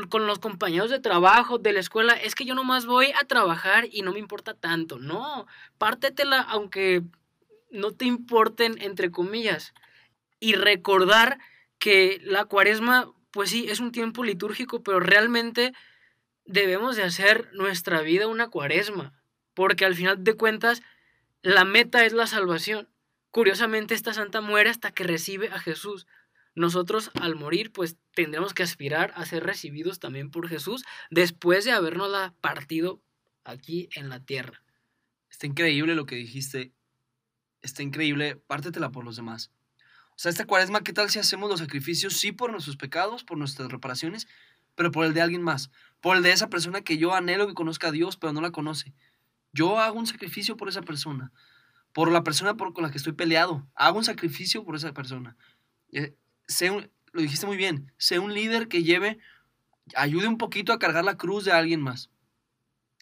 con 0.10 0.28
los 0.28 0.40
compañeros 0.40 0.90
de 0.90 1.00
trabajo, 1.00 1.60
de 1.60 1.72
la 1.72 1.80
escuela, 1.80 2.12
es 2.12 2.36
que 2.36 2.44
yo 2.44 2.56
nomás 2.56 2.86
voy 2.86 3.14
a 3.22 3.26
trabajar 3.26 3.88
y 3.90 4.02
no 4.02 4.12
me 4.12 4.20
importa 4.20 4.54
tanto. 4.54 5.00
No, 5.00 5.48
pártetela 5.78 6.42
aunque 6.42 7.04
no 7.72 7.92
te 7.92 8.04
importen, 8.04 8.82
entre 8.82 9.12
comillas. 9.12 9.74
Y 10.40 10.54
recordar 10.54 11.40
que 11.80 12.20
la 12.24 12.46
cuaresma 12.46 13.14
pues 13.38 13.52
sí, 13.52 13.68
es 13.70 13.80
un 13.80 13.92
tiempo 13.92 14.24
litúrgico, 14.24 14.82
pero 14.82 15.00
realmente 15.00 15.72
debemos 16.46 16.96
de 16.96 17.04
hacer 17.04 17.50
nuestra 17.54 18.02
vida 18.02 18.26
una 18.26 18.50
cuaresma, 18.50 19.14
porque 19.54 19.86
al 19.86 19.94
final 19.94 20.24
de 20.24 20.34
cuentas 20.34 20.82
la 21.44 21.64
meta 21.64 22.04
es 22.04 22.14
la 22.14 22.26
salvación. 22.26 22.90
Curiosamente 23.30 23.94
esta 23.94 24.14
santa 24.14 24.42
muere 24.42 24.72
hasta 24.72 24.92
que 24.92 25.04
recibe 25.04 25.50
a 25.50 25.60
Jesús. 25.60 26.08
Nosotros 26.56 27.12
al 27.22 27.36
morir 27.36 27.72
pues 27.72 27.98
tendremos 28.16 28.56
que 28.56 28.64
aspirar 28.64 29.14
a 29.16 29.26
ser 29.26 29.44
recibidos 29.44 30.00
también 30.00 30.32
por 30.32 30.50
Jesús 30.50 30.84
después 31.12 31.64
de 31.64 31.74
habernos 31.74 32.32
partido 32.42 33.04
aquí 33.44 33.88
en 33.94 34.10
la 34.10 34.20
tierra. 34.20 34.64
Está 35.30 35.46
increíble 35.46 35.94
lo 35.94 36.08
que 36.08 36.16
dijiste. 36.16 36.72
Está 37.62 37.84
increíble, 37.84 38.36
pártetela 38.36 38.90
por 38.90 39.06
los 39.06 39.16
demás. 39.16 39.52
O 40.18 40.20
sea, 40.20 40.32
esta 40.32 40.48
cuaresma, 40.48 40.82
¿qué 40.82 40.94
tal 40.94 41.12
si 41.12 41.20
hacemos 41.20 41.48
los 41.48 41.60
sacrificios? 41.60 42.18
Sí 42.18 42.32
por 42.32 42.52
nuestros 42.52 42.76
pecados, 42.76 43.24
por 43.24 43.38
nuestras 43.38 43.72
reparaciones, 43.72 44.28
pero 44.74 44.90
por 44.92 45.06
el 45.06 45.14
de 45.14 45.22
alguien 45.22 45.44
más. 45.44 45.70
Por 46.02 46.18
el 46.18 46.24
de 46.24 46.32
esa 46.32 46.50
persona 46.50 46.82
que 46.82 46.98
yo 46.98 47.14
anhelo 47.14 47.46
que 47.46 47.54
conozca 47.54 47.90
a 47.90 47.92
Dios, 47.92 48.18
pero 48.18 48.34
no 48.34 48.42
la 48.42 48.50
conoce. 48.50 48.96
Yo 49.54 49.80
hago 49.80 50.00
un 50.00 50.08
sacrificio 50.08 50.58
por 50.58 50.70
esa 50.70 50.82
persona. 50.82 51.32
Por 51.94 52.12
la 52.12 52.24
persona 52.24 52.58
por, 52.58 52.74
con 52.74 52.84
la 52.84 52.90
que 52.90 52.98
estoy 52.98 53.14
peleado. 53.14 53.68
Hago 53.76 54.00
un 54.00 54.04
sacrificio 54.04 54.64
por 54.64 54.76
esa 54.76 54.92
persona. 54.92 55.38
Eh, 55.92 56.16
lo 57.12 57.22
dijiste 57.22 57.46
muy 57.46 57.58
bien. 57.58 57.92
Sé 57.98 58.18
un 58.18 58.34
líder 58.34 58.70
que 58.70 58.82
lleve, 58.82 59.20
ayude 59.96 60.28
un 60.28 60.40
poquito 60.40 60.74
a 60.74 60.80
cargar 60.80 61.06
la 61.06 61.18
cruz 61.18 61.46
de 61.46 61.52
alguien 61.52 61.80
más. 61.80 62.10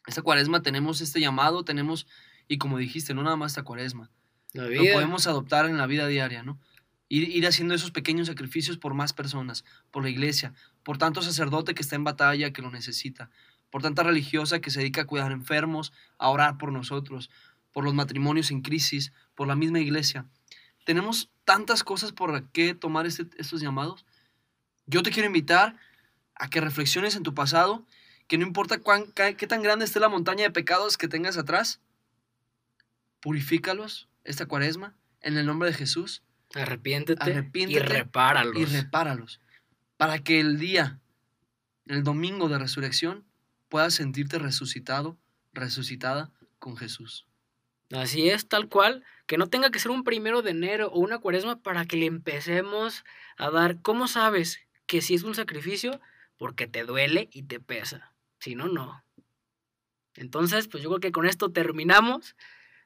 Esta 0.05 0.21
cuaresma 0.21 0.61
tenemos 0.61 0.99
este 0.99 1.21
llamado, 1.21 1.63
tenemos, 1.63 2.07
y 2.49 2.57
como 2.57 2.77
dijiste, 2.77 3.13
no 3.13 3.23
nada 3.23 3.37
más 3.37 3.53
esta 3.53 3.63
cuaresma. 3.63 4.11
Lo 4.51 4.65
podemos 4.65 5.27
adoptar 5.27 5.65
en 5.65 5.77
la 5.77 5.87
vida 5.87 6.07
diaria, 6.07 6.43
¿no? 6.43 6.59
Ir, 7.07 7.45
haciendo 7.45 7.75
esos 7.75 7.91
pequeños 7.91 8.27
sacrificios 8.27 8.77
por 8.77 8.95
más 8.95 9.13
personas, 9.13 9.63
por 9.91 10.03
la 10.03 10.09
iglesia, 10.09 10.53
por 10.83 10.97
tanto 10.97 11.21
sacerdote 11.21 11.75
que 11.75 11.83
está 11.83 11.95
en 11.95 12.03
batalla, 12.03 12.51
que 12.51 12.63
lo 12.63 12.71
necesita, 12.71 13.29
por 13.69 13.83
tanta 13.83 14.03
religiosa 14.03 14.59
que 14.59 14.71
se 14.71 14.79
dedica 14.79 15.01
a 15.01 15.05
cuidar 15.05 15.31
enfermos, 15.31 15.93
a 16.17 16.29
orar 16.29 16.57
por 16.57 16.71
nosotros, 16.71 17.29
por 17.71 17.83
los 17.83 17.93
matrimonios 17.93 18.49
en 18.49 18.61
crisis, 18.61 19.13
por 19.35 19.47
la 19.47 19.55
misma 19.55 19.79
iglesia. 19.79 20.25
Tenemos 20.83 21.29
tantas 21.43 21.83
cosas 21.83 22.11
por 22.11 22.49
qué 22.49 22.73
tomar 22.73 23.05
este, 23.05 23.27
estos 23.37 23.61
llamados. 23.61 24.05
Yo 24.87 25.03
te 25.03 25.11
quiero 25.11 25.27
invitar 25.27 25.77
a 26.35 26.49
que 26.49 26.61
reflexiones 26.61 27.15
en 27.15 27.23
tu 27.23 27.33
pasado, 27.33 27.85
que 28.27 28.37
no 28.37 28.45
importa 28.45 28.79
cuán, 28.79 29.11
qué 29.13 29.47
tan 29.47 29.61
grande 29.61 29.85
esté 29.85 29.99
la 29.99 30.09
montaña 30.09 30.43
de 30.43 30.51
pecados 30.51 30.97
que 30.97 31.07
tengas 31.07 31.37
atrás, 31.37 31.81
purifícalos 33.19 34.07
esta 34.23 34.45
cuaresma 34.47 34.95
en 35.21 35.37
el 35.37 35.45
nombre 35.45 35.69
de 35.69 35.75
Jesús 35.75 36.23
Arrepiéntete, 36.55 37.51
y 37.53 37.79
repáralos. 37.79 38.55
Y 38.55 38.65
repáralos. 38.65 39.41
Para 39.97 40.19
que 40.19 40.39
el 40.39 40.57
día, 40.57 40.99
el 41.85 42.03
domingo 42.03 42.47
de 42.47 42.57
resurrección, 42.57 43.25
puedas 43.67 43.93
sentirte 43.93 44.39
resucitado, 44.39 45.17
resucitada 45.53 46.31
con 46.59 46.77
Jesús. 46.77 47.27
Así 47.91 48.29
es, 48.29 48.47
tal 48.47 48.69
cual, 48.69 49.03
que 49.27 49.37
no 49.37 49.47
tenga 49.47 49.69
que 49.69 49.79
ser 49.79 49.91
un 49.91 50.03
primero 50.03 50.41
de 50.41 50.51
enero 50.51 50.87
o 50.87 50.99
una 50.99 51.19
cuaresma 51.19 51.61
para 51.61 51.85
que 51.85 51.97
le 51.97 52.05
empecemos 52.05 53.03
a 53.37 53.49
dar. 53.51 53.81
¿Cómo 53.81 54.07
sabes 54.07 54.59
que 54.87 55.01
si 55.01 55.13
es 55.13 55.23
un 55.23 55.35
sacrificio? 55.35 55.99
Porque 56.37 56.67
te 56.67 56.83
duele 56.83 57.29
y 57.31 57.43
te 57.43 57.59
pesa. 57.59 58.13
Si 58.39 58.55
no, 58.55 58.67
no. 58.67 59.03
Entonces, 60.15 60.67
pues 60.67 60.81
yo 60.83 60.89
creo 60.89 60.99
que 60.99 61.11
con 61.11 61.25
esto 61.25 61.51
terminamos. 61.51 62.35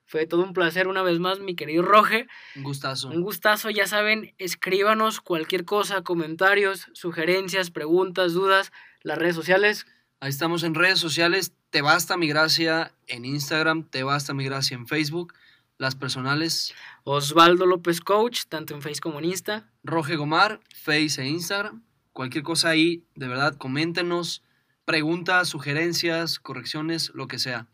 Fue 0.09 0.25
todo 0.25 0.41
un 0.41 0.53
placer 0.53 0.87
una 0.87 1.03
vez 1.03 1.19
más, 1.19 1.39
mi 1.39 1.53
querido 1.53 1.83
Roge. 1.83 2.25
Un 2.55 2.63
gustazo. 2.63 3.09
Un 3.09 3.21
gustazo, 3.21 3.69
ya 3.69 3.85
saben, 3.85 4.33
escríbanos 4.39 5.21
cualquier 5.21 5.65
cosa, 5.65 6.01
comentarios, 6.01 6.87
sugerencias, 6.93 7.69
preguntas, 7.69 8.33
dudas, 8.33 8.71
las 9.03 9.19
redes 9.19 9.35
sociales. 9.35 9.85
Ahí 10.19 10.31
estamos 10.31 10.63
en 10.63 10.73
redes 10.73 10.97
sociales, 10.97 11.53
Te 11.69 11.83
Basta 11.83 12.17
Mi 12.17 12.27
Gracia 12.27 12.91
en 13.05 13.23
Instagram, 13.23 13.83
Te 13.83 14.01
Basta 14.01 14.33
Mi 14.33 14.45
Gracia 14.45 14.73
en 14.73 14.87
Facebook, 14.87 15.35
las 15.77 15.93
personales. 15.93 16.73
Osvaldo 17.03 17.67
López 17.67 18.01
Coach, 18.01 18.45
tanto 18.49 18.73
en 18.73 18.81
Facebook 18.81 19.03
como 19.03 19.19
en 19.19 19.25
Insta. 19.25 19.69
Roge 19.83 20.15
Gomar, 20.15 20.59
Face 20.75 21.21
e 21.21 21.27
Instagram. 21.27 21.83
Cualquier 22.13 22.43
cosa 22.43 22.69
ahí, 22.69 23.05
de 23.13 23.27
verdad, 23.27 23.55
coméntenos, 23.57 24.41
preguntas, 24.85 25.49
sugerencias, 25.49 26.39
correcciones, 26.39 27.11
lo 27.13 27.27
que 27.27 27.37
sea. 27.37 27.67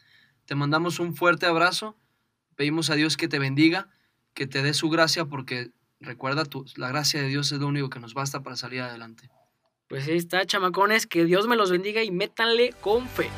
Te 0.43 0.55
mandamos 0.55 0.99
un 0.99 1.15
fuerte 1.15 1.45
abrazo 1.45 1.95
Pedimos 2.55 2.89
a 2.89 2.95
Dios 2.95 3.17
que 3.17 3.27
te 3.27 3.39
bendiga, 3.39 3.89
que 4.33 4.47
te 4.47 4.61
dé 4.61 4.73
su 4.73 4.89
gracia, 4.89 5.25
porque 5.25 5.71
recuerda, 5.99 6.45
tu, 6.45 6.65
la 6.75 6.89
gracia 6.89 7.21
de 7.21 7.27
Dios 7.27 7.51
es 7.51 7.59
lo 7.59 7.67
único 7.67 7.89
que 7.89 7.99
nos 7.99 8.13
basta 8.13 8.43
para 8.43 8.55
salir 8.55 8.81
adelante. 8.81 9.29
Pues 9.87 10.07
ahí 10.07 10.17
está, 10.17 10.45
chamacones, 10.45 11.05
que 11.05 11.25
Dios 11.25 11.47
me 11.47 11.55
los 11.55 11.71
bendiga 11.71 12.03
y 12.03 12.11
métanle 12.11 12.73
con 12.81 13.07
fe. 13.07 13.29